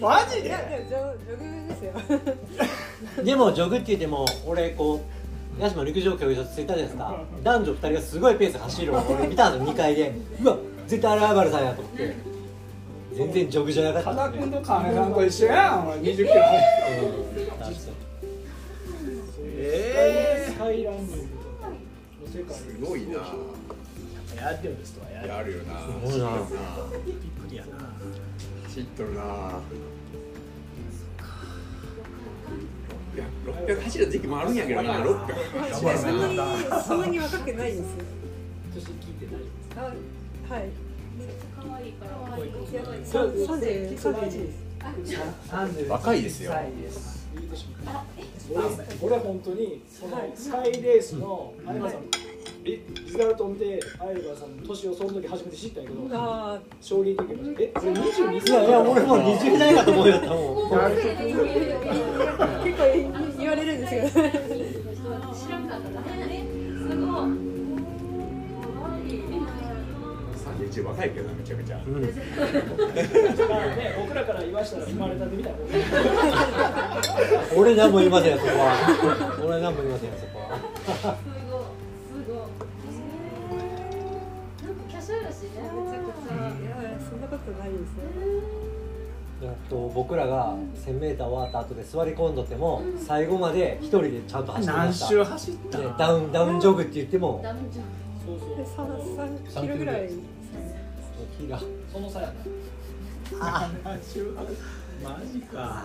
[0.00, 0.48] マジで？
[0.48, 3.24] いやでもジョジョグですよ。
[3.24, 5.00] でもジョグって言っても俺こ
[5.58, 7.16] う八島陸上競技場着いたじゃないですか。
[7.42, 10.12] 男女2人がすごいペースで走るのを俺見たんですよ2階で。
[10.42, 10.56] うわ
[10.86, 12.14] 絶対あれアバルさんやと思って
[13.16, 14.32] 全然ジョグじゃなか加った。
[14.32, 15.98] 田君と金さんと一緒やんお前。
[16.00, 16.34] 20キロ走
[17.72, 17.92] って
[19.58, 21.18] えスカイランニングと
[21.62, 21.74] かの
[22.26, 22.54] 世界。
[22.56, 23.14] すごいな。
[24.36, 25.80] やってるんですとはやるよな。
[25.80, 26.30] すごいな。
[27.06, 27.78] びっくりやな
[28.72, 29.22] 知っとるな
[33.46, 36.36] 600走る時期もあるんやけどな600そんなに
[36.84, 37.86] そんなに若くないですよ。
[38.74, 39.42] 年聞いてない
[39.78, 40.68] あはい
[45.88, 46.44] 若いです。
[46.44, 46.52] よ
[49.02, 52.02] 俺俺本当にそのスカイレースの相葉さん
[52.64, 60.38] リリザルトを見て相葉さんの年をその時初めて知ったんやけどあ衝撃的でえこれ22歳いや俺も20代かと思うよったもん
[60.70, 60.78] 結
[62.76, 62.82] 構
[63.38, 64.14] 言われるんですよ知
[65.50, 65.88] らなかった。
[66.88, 67.28] すごい
[70.70, 71.76] 31若いけどなめちゃめちゃ。
[71.86, 71.94] うん。
[71.94, 75.58] まあね僕らから言わしたら生まれたてみたいな
[77.56, 79.38] 俺何も言いませんよそこは。
[79.44, 79.92] 俺何も言い。
[79.92, 81.16] ませんよそこは
[84.86, 86.34] めちゃくちゃ。
[86.36, 88.02] いやそんなことないですね
[89.42, 90.54] えっと僕らが
[90.86, 95.78] 1000m 終わった後で座り込んどっても最後まで一人でちゃんと走ってました何周走った？
[95.78, 97.44] でダウンダウンジョグって言っても。
[98.24, 98.56] そうそう。
[98.56, 98.88] で三
[99.48, 100.10] 三キロぐらい
[101.38, 101.60] 気が
[101.92, 102.32] その差や
[103.38, 103.68] な。
[103.84, 104.32] 何周
[105.02, 105.84] マジか。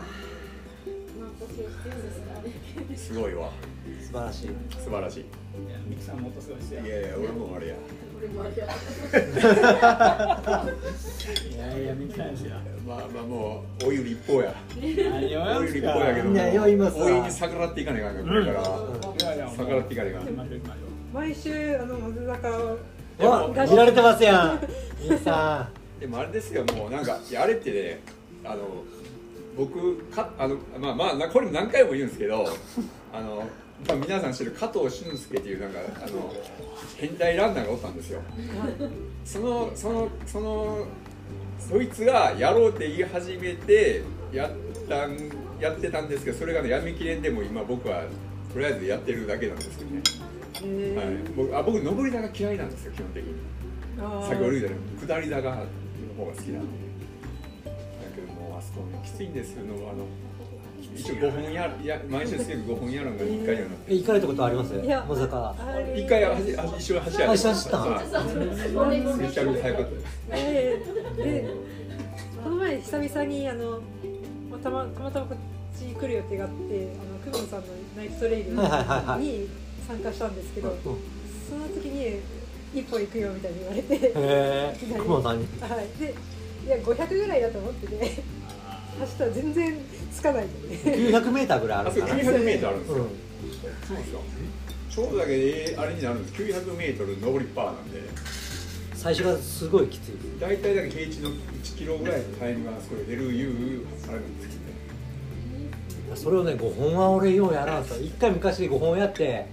[2.95, 3.49] すごいわ。
[4.02, 4.49] 素晴らしい。
[4.82, 5.20] 素晴らしい。
[5.20, 5.24] い
[5.70, 6.86] やミキさんもっとすごいですよ。
[6.86, 7.76] いやいや俺もあれや。
[7.76, 7.78] い
[11.58, 12.56] やいやミキさんですよ。
[12.88, 14.54] まあまあもうお湯一方や。
[14.78, 17.06] お湯一方やけどいや酔いますわ。
[17.06, 18.34] お湯に逆らっていかないかんから。
[19.58, 20.22] 逆らっていかないか
[21.14, 22.78] 毎週あの松坂を
[23.20, 24.60] わ見られてますやん
[25.02, 28.02] みきさでもあれですよもうなんかいやあれってね
[28.43, 28.84] あの
[29.58, 32.47] 僕かあのまあまあなこれも何回も言うんですけど
[33.14, 33.43] あの、
[33.88, 36.34] まあ、皆さん知る加藤俊介っていうなんかあの
[36.97, 38.22] 変態ランナーがおったんですよ。
[39.26, 40.86] そのそのその
[41.60, 44.02] そいつがやろうって言い始めて
[44.34, 44.52] やっ
[44.88, 45.18] たん
[45.60, 48.04] やってたんですけどそれがねやめきれんでも今僕は
[48.52, 50.02] とりあえずやってるだけなんですけどね、
[50.64, 53.36] えはい、僕あ僕上り坂嫌いなんですよ基本的に。
[53.61, 53.61] あ
[54.28, 55.56] 先ほど言ったように下り坂の
[56.18, 56.82] 方が好きなんで。
[57.66, 57.72] だ
[58.16, 59.66] けどもうあそこねきついんですよ。
[59.66, 60.06] のあの
[60.95, 64.76] 一応5本やや毎週スケール5本やるのが1回にはなっえ行かれたことあります？
[64.76, 71.49] いやまさかあれて1回走走一緒に走りあ一緒に走っためちゃくちゃ早かったですえーで
[72.43, 73.82] この前久々にあの
[74.49, 76.89] まあたまたまたまこっち来る予定があって
[77.24, 79.47] あのクモンさんのナイトトレイルにはいはいはいはい。
[79.88, 80.78] 参加したんですけど、うん。
[80.78, 80.89] そ
[81.56, 82.20] の時に
[82.74, 85.47] 一歩行くよみたいに言われて、へえ雲さんに。
[85.59, 86.15] はい、で
[86.65, 88.24] いや500ぐらいだと思ってて
[88.99, 89.78] 走ったら全然
[90.13, 90.76] つかないんで。
[90.78, 93.09] 900m ぐらいああそこるかな 900m あるんですよ、うん。
[93.88, 94.22] そうですよ
[94.89, 96.43] ちょうどだけであれになるんです。
[96.43, 98.01] 900m 上りパーなんで。
[98.93, 100.11] 最初がすごいきつい。
[100.39, 104.61] 大体だけ平地の1キロぐらいのタイムがそれ出るいうあれなんですけど。
[104.61, 104.72] ね
[106.15, 109.47] それをね5本は俺ようやらんすよ一回昔で5本やって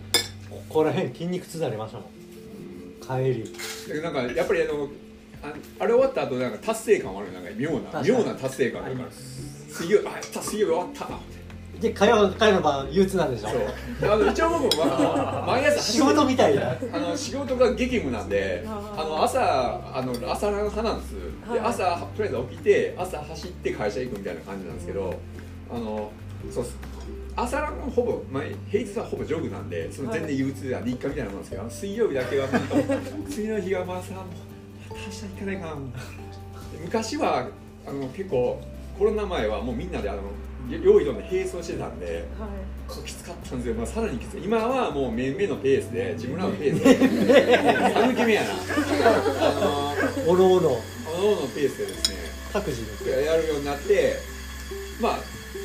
[0.50, 2.17] ここら辺筋肉痛になりましたもん
[3.08, 3.42] 帰
[3.94, 4.88] りなんかやっぱりあの
[5.42, 7.40] ああれ終わった後なんか達成感はあるよ。
[7.40, 9.08] なんか妙な妙な達成感あるから。
[9.10, 11.08] 水曜あやった水曜日終わった。
[11.80, 13.48] で火曜火曜の晩憂鬱なんでしょ？
[13.50, 13.56] そ
[14.08, 14.12] う。
[14.12, 16.72] あの一応僕は毎朝仕事みたいな。
[16.92, 19.40] あの仕事が激務なんであの朝
[19.96, 21.14] あの朝ラン派なんです。
[21.14, 21.60] ではい。
[21.60, 25.14] 朝とりあえず起きて朝走って会社行くみたいな感じなんですけど
[25.70, 26.10] あの
[26.50, 26.76] そうっす
[27.40, 32.48] 朝ランはほぼ、まあ、平日はほぼジョグなんでその全然憂鬱で日課みたいなもんですけど、あの水曜日だけは
[33.30, 34.24] 次の日はまあさもう
[34.90, 35.78] 明日行かないかなで
[36.82, 37.48] 昔は
[37.86, 38.60] あの結構
[38.98, 40.22] コロナ前はもうみんなであの
[40.82, 43.06] 用意どんで並走してたんではい。
[43.06, 44.44] きつかったんですよ、まあ、さらにきつい。
[44.44, 48.48] 今はもうめんめのペースで自分らのペースで寒気目やな。
[48.50, 49.94] あ
[50.26, 50.68] のおのおの。
[50.68, 52.16] おのおのペースでですね
[52.52, 54.16] 各自でやるようになって
[55.00, 55.12] まあ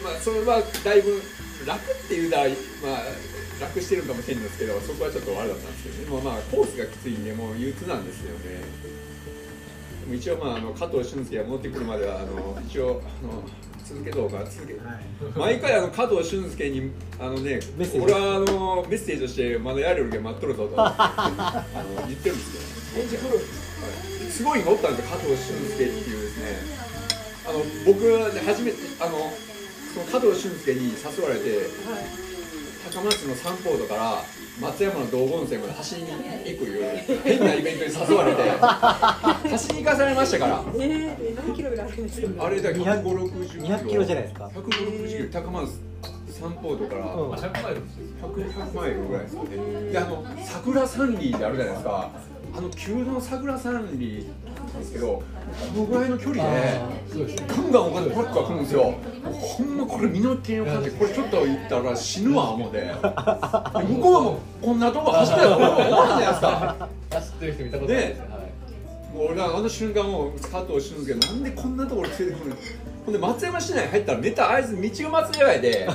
[0.03, 1.21] まあそれはだいぶ
[1.65, 6.09] 楽っていうたらまあ楽してるかもしれないんですけどそこはちょっとあれだったんですけどね。
[6.09, 8.61] もうまあコースがきついんでもう憂鬱なんですよね。
[10.01, 13.43] でも一応まああの加藤俊介が戻ってくるまではあの一応あの
[13.85, 15.55] 続けどうか続けうはい。
[15.55, 17.59] 毎回あの加藤俊介にあのね
[18.01, 22.61] 俺はあのメッセージとしてまだやるより待っとるぞと あの言ってるんですよ。
[22.95, 23.41] 返事来る、は
[24.27, 26.83] い、すごいのおったんですよ加藤俊介っていうですね。
[27.45, 29.33] あの僕はね初めてあの
[29.93, 31.69] その加藤俊介に誘われて
[32.91, 34.23] 高松の三ポートから
[34.59, 36.17] 松山の道後温泉まで走りに行
[36.57, 38.41] くいう変なイベントに誘われて
[39.49, 40.63] 走りに行かされましたから。
[40.75, 43.63] えー、え何キロぐらいあるんですかあれだけ200 150キロ。
[43.63, 44.51] 200キロじゃないですか。
[44.53, 45.41] 150キロ。
[45.41, 45.92] 高松
[46.43, 47.29] 三ポートから、うん。
[47.29, 48.05] まあ100マイルですよ。
[48.21, 49.91] 100 100マイルぐらいですよね。
[49.91, 52.09] であの桜三里ってあるじゃないですか。
[52.55, 55.23] あの急の桜三里なんですけどこ
[55.75, 56.81] のぐらいの距離で
[57.11, 58.93] そうですガンガンお金トラックが来るんですよ。
[59.23, 62.93] ほんまこれ身の毛を感じてこれちょっと行ったら死ぬわ思うてで。
[62.93, 63.01] 向
[64.01, 66.89] こうはもうこんなとこ走ってると思わないじゃないですか。
[67.11, 68.32] 走ってる人見たことないですねはい
[69.13, 72.55] もう俺はあの瞬間もう加藤俊介なんでこんなところ連れてくるの？
[73.05, 75.87] ほんで松山市内入ったらネタあいつ道が松山やで。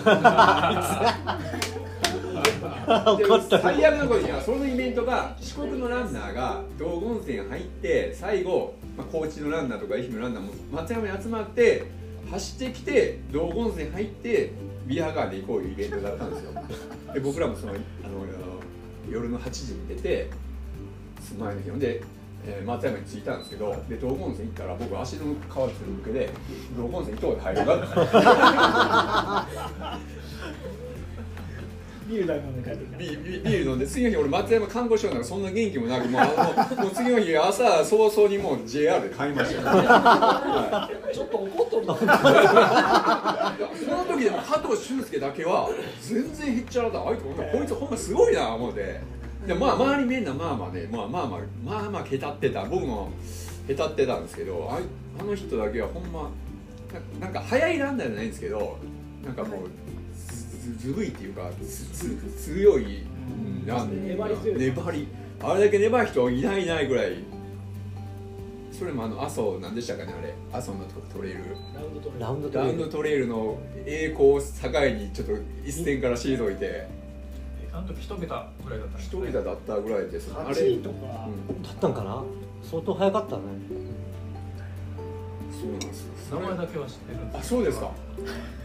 [2.89, 3.59] 怒った。
[3.61, 11.85] 最悪のことにはそのイベントが四国のランナーが道後温泉入って最後、まあ、高知のランナーとか愛媛のランナーも松山に集まって
[12.31, 14.53] 走ってきて道後温泉入って
[14.87, 16.53] ビアガーで行こういうイベントだったんですよ。
[17.13, 17.81] で僕らもそのあの
[19.11, 20.31] 夜の8時に出て
[21.39, 21.71] 前の日。
[21.71, 22.01] ほんで、
[22.51, 25.37] えー松山に着いたんですけどで道後温泉行ったら僕足の皮
[25.77, 26.31] つる向けで
[26.77, 27.87] 道後温泉行こうで入るなって。
[32.09, 32.97] ビール飲んで帰ってきた。
[32.97, 36.27] ビール飲んで次の日俺松山看護師なんかそんな元気もなくもうあ
[36.75, 41.15] のもう次の日朝早々にもう JR で買いましたよ、はい。
[41.15, 41.95] ちょっと怒っとるな。
[41.95, 45.69] その時でも加藤俊介だけは
[46.01, 49.01] 全然へっちゃらだあいつこいつほんますごいな思って
[49.49, 52.67] でまあ周りみんなまあまあねまあまあまあまあまあへたってた。
[52.67, 53.11] 僕も
[53.67, 54.83] へたってたんですけどあい
[55.19, 56.31] あの人だけはほんま
[57.21, 58.79] ななんか速いランナーじゃないんですけど
[59.25, 59.69] なんかもう
[60.15, 63.07] ずずるいっていうかつつ強い
[63.67, 64.59] なん粘り強い。
[64.61, 65.09] 粘り。
[65.43, 67.17] あれだけ粘る人いないいないぐらい。
[68.71, 70.35] それもあの阿蘇なんでしたかねあれ。
[70.53, 71.39] 阿蘇のトトレイル
[71.75, 74.45] ラウンドトレラウンドトラウンレイルドトレイルの栄光を境
[74.95, 75.33] にちょっと
[75.65, 76.87] 一線から退いて
[77.79, 81.63] あの時一桁ぐらいだったんです一桁だったぐらいですあれ、8位とか、うん。
[81.63, 82.25] だったんかな？
[82.69, 83.43] 相当早かったね。
[85.53, 87.91] そうなんですよ名前だけは知ってるんですあそうですか。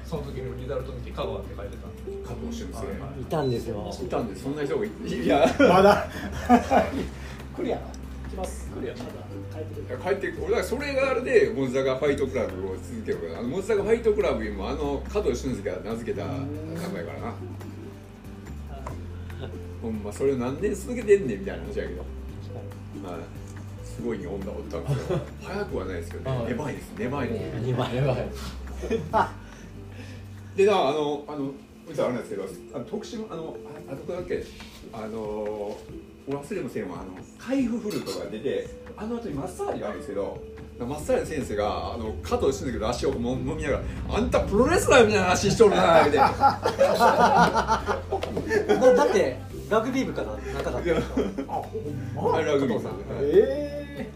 [0.05, 1.87] その時のリザルト見て香川って書いてた。
[1.87, 3.21] んで加藤俊はいはい。
[3.21, 3.87] いたんですよ。
[3.91, 5.45] 介いたんでそんな人がいいや。
[5.59, 6.07] まだ。
[7.55, 7.81] 来るやろ
[8.31, 8.69] 来ます。
[8.71, 9.11] 来るやろまだ
[9.53, 9.99] 帰ってくる。
[9.99, 13.39] 帰って俺だからそれがあれでモズザガファイトクラブを続けようかな。
[13.39, 16.33] あのモズザガファイトクラブにもあの加藤俊介が名付けた名
[16.89, 17.33] 前やからな
[19.83, 22.03] ほんまそれを何年続けてんねんみたいな話やけど。
[23.03, 23.17] まあ
[23.83, 26.37] すごいに女おったんですけど早くはないですけどね。
[26.37, 26.47] はい。
[26.47, 28.25] 粘いです粘いね2倍やばい
[30.55, 31.51] でなあのあの
[31.87, 33.55] 実はあれなんですけどあの徳島あの
[33.89, 34.43] ああどこだっけ
[34.93, 35.77] あのお
[36.27, 40.41] 忘れもせんわあの海部フルトが出てあの後にマッサージがあるんですけど
[40.79, 43.83] マッサージの先生があの加藤俊介の足をも揉みながら
[44.17, 46.29] 「あんたプロレスラーみたいな足しとるな」みたいな
[48.79, 49.37] だだって
[49.69, 50.33] ラグビー部かな？
[50.53, 50.97] 中だったいや。
[50.97, 51.01] あ
[52.15, 52.35] ほんま？
[52.35, 52.93] あれラグビーさん。
[53.21, 54.09] え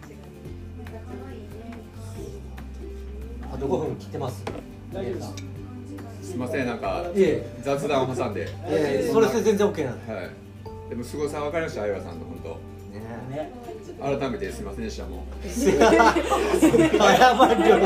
[3.51, 4.43] あと5分切ってます？
[4.91, 5.27] ー、大丈夫だ。
[6.21, 7.47] すいませんなんかいえ。
[7.63, 8.47] 雑談を挟んで、
[9.11, 10.13] それそれ全然 OK なんで。
[10.13, 10.29] はい、
[10.89, 12.37] でもすごさ分かりました相葉さんの本
[12.93, 12.99] ね。
[13.35, 13.51] ね。
[13.99, 15.47] 当改めてすいませんでしたもう。
[15.47, 15.63] 謝
[17.55, 17.77] るよ。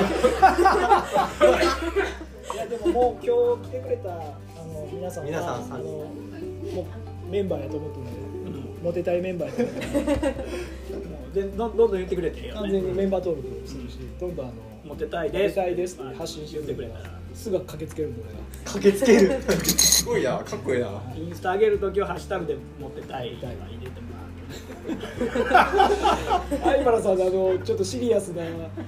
[2.53, 3.33] いやでももう今
[3.63, 5.53] 日来てくれたあの皆さんは皆さん。
[5.55, 6.05] あのもう
[7.31, 8.17] メンバーやと思ってるので、
[8.83, 9.81] モテたいメンバーやと思って
[10.29, 11.09] るので。
[11.09, 14.47] も うでどんどんどん言ってくれていいよ完ね全にメンバー登録するしどんどん。
[14.47, 14.53] あの
[14.83, 15.55] モテたいモです。
[15.55, 15.95] テたいです。
[15.95, 17.05] ってはい発信して言ってくれたら。
[17.33, 18.23] すぐ駆けつけるんで
[18.65, 20.87] 駆けつけるすごいなかっこいいな。
[21.15, 23.47] インスタ上げるときはハッシュタグでモテたい入れ
[23.89, 24.11] ても
[26.61, 28.43] 相原さんあのちょっとシリアスな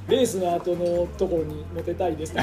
[0.10, 2.34] レースの後のところにモテたいです。
[2.34, 2.42] っ て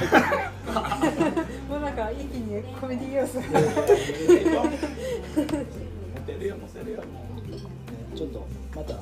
[1.68, 3.38] もうなんか一気にコメディ要素
[6.38, 7.02] るよモテるよ
[8.14, 8.94] ちょっとまた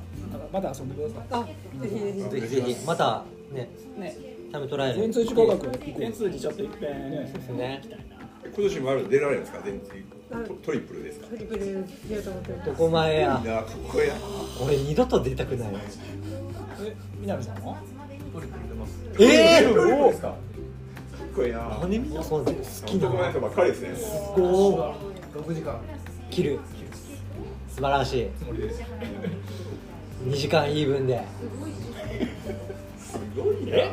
[0.52, 1.44] また遊んでくださあ
[1.82, 2.86] ぜひぜひ。
[2.86, 3.68] またね。
[3.98, 4.16] ね。
[4.52, 5.98] タイムトライいアル全通知合格行こう。
[5.98, 7.32] 全通にちょっといっぺんね。
[7.34, 7.82] ですね
[8.44, 10.04] 今年もある出られるんですか全然
[10.46, 11.26] トトリプルですか？
[11.28, 11.66] トリプル
[12.10, 13.40] やると思ってどこ前や。
[13.42, 14.14] いやかっこいいな
[14.64, 15.70] 俺二度と出たくない。
[16.80, 17.76] え南さんは
[18.32, 18.98] トリプル出ます。
[19.18, 19.26] え
[20.10, 20.28] ですか？
[20.28, 20.36] かっ
[21.34, 21.78] こいいな。
[21.80, 21.98] 何？
[21.98, 23.08] みんなそんな好きな。
[23.08, 23.88] 男の人ばっかりですね。
[24.34, 24.94] こ
[25.34, 25.72] 6時間。
[25.74, 25.78] う
[26.30, 26.60] 切る
[27.79, 28.26] 素晴らしい。
[28.37, 28.83] つもりです
[30.26, 31.22] 2時間イーブンで。
[32.99, 33.93] すごいえ？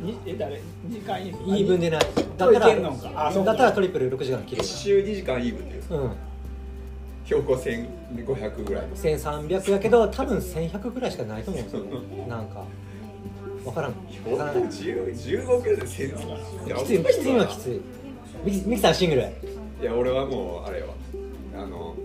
[0.00, 0.60] にえ誰？
[0.88, 2.00] 時間いいイーブンでない。
[2.38, 3.10] だったいけんのか。
[3.10, 3.50] らあそうか。
[3.50, 4.62] だったらトリプル6時間切る。
[4.62, 5.96] 1周2時間イーブンですう。
[6.06, 6.12] ん。
[7.24, 12.26] 標高1500ぐらい1300やけど多分1100ぐらいしかないと思うんですよね。
[12.28, 12.62] なんか。
[13.64, 13.94] 分からん。
[14.08, 17.04] 標高分からない10 15キロで1000いやきつい。
[17.04, 17.82] きついのはきつい。
[18.44, 19.22] ミキさんシングル。
[19.82, 20.94] いや俺はもうあれは
[21.56, 21.96] あの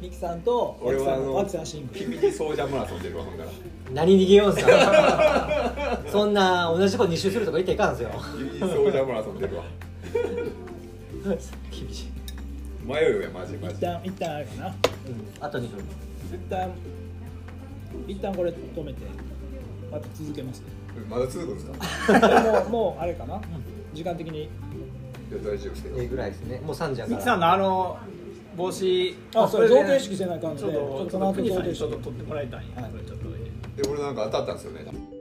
[0.00, 3.50] ミキさんと俺はあのワキさんシングルピピティソージャーマラソン出るわほんなら。
[3.92, 8.10] 何逃げようんすかそんな同じこと2周するとか言っていかんすよ。
[8.38, 9.64] ピピティソージャーマラソン出るわ
[11.70, 12.08] 厳しい、
[12.86, 14.66] 迷うよやマジマ一ジ旦一旦あれかな。
[14.68, 14.74] うん、
[15.40, 15.78] あと2分。
[15.80, 16.70] 一旦
[18.06, 18.98] 一旦これ止めて。
[19.90, 20.62] また続けます。
[21.08, 21.66] まだ続くんです
[22.20, 22.28] か？
[22.28, 23.40] で ももうあれかな。
[23.92, 24.42] 時間的に。
[24.44, 24.48] い
[25.32, 25.98] や大丈夫ですけど。
[26.00, 26.60] ええぐらいですね。
[26.64, 27.16] もう3時やから。
[27.16, 27.98] ミキさんのあの
[28.58, 29.16] 帽子。
[29.34, 32.66] あそれ贈呈式せないかんのでちょっとちょっとその後贈呈式にちょっと取ってもらいたい。
[32.66, 32.90] んやはい。
[32.90, 35.17] これちょっとで俺なんか当たったんですよね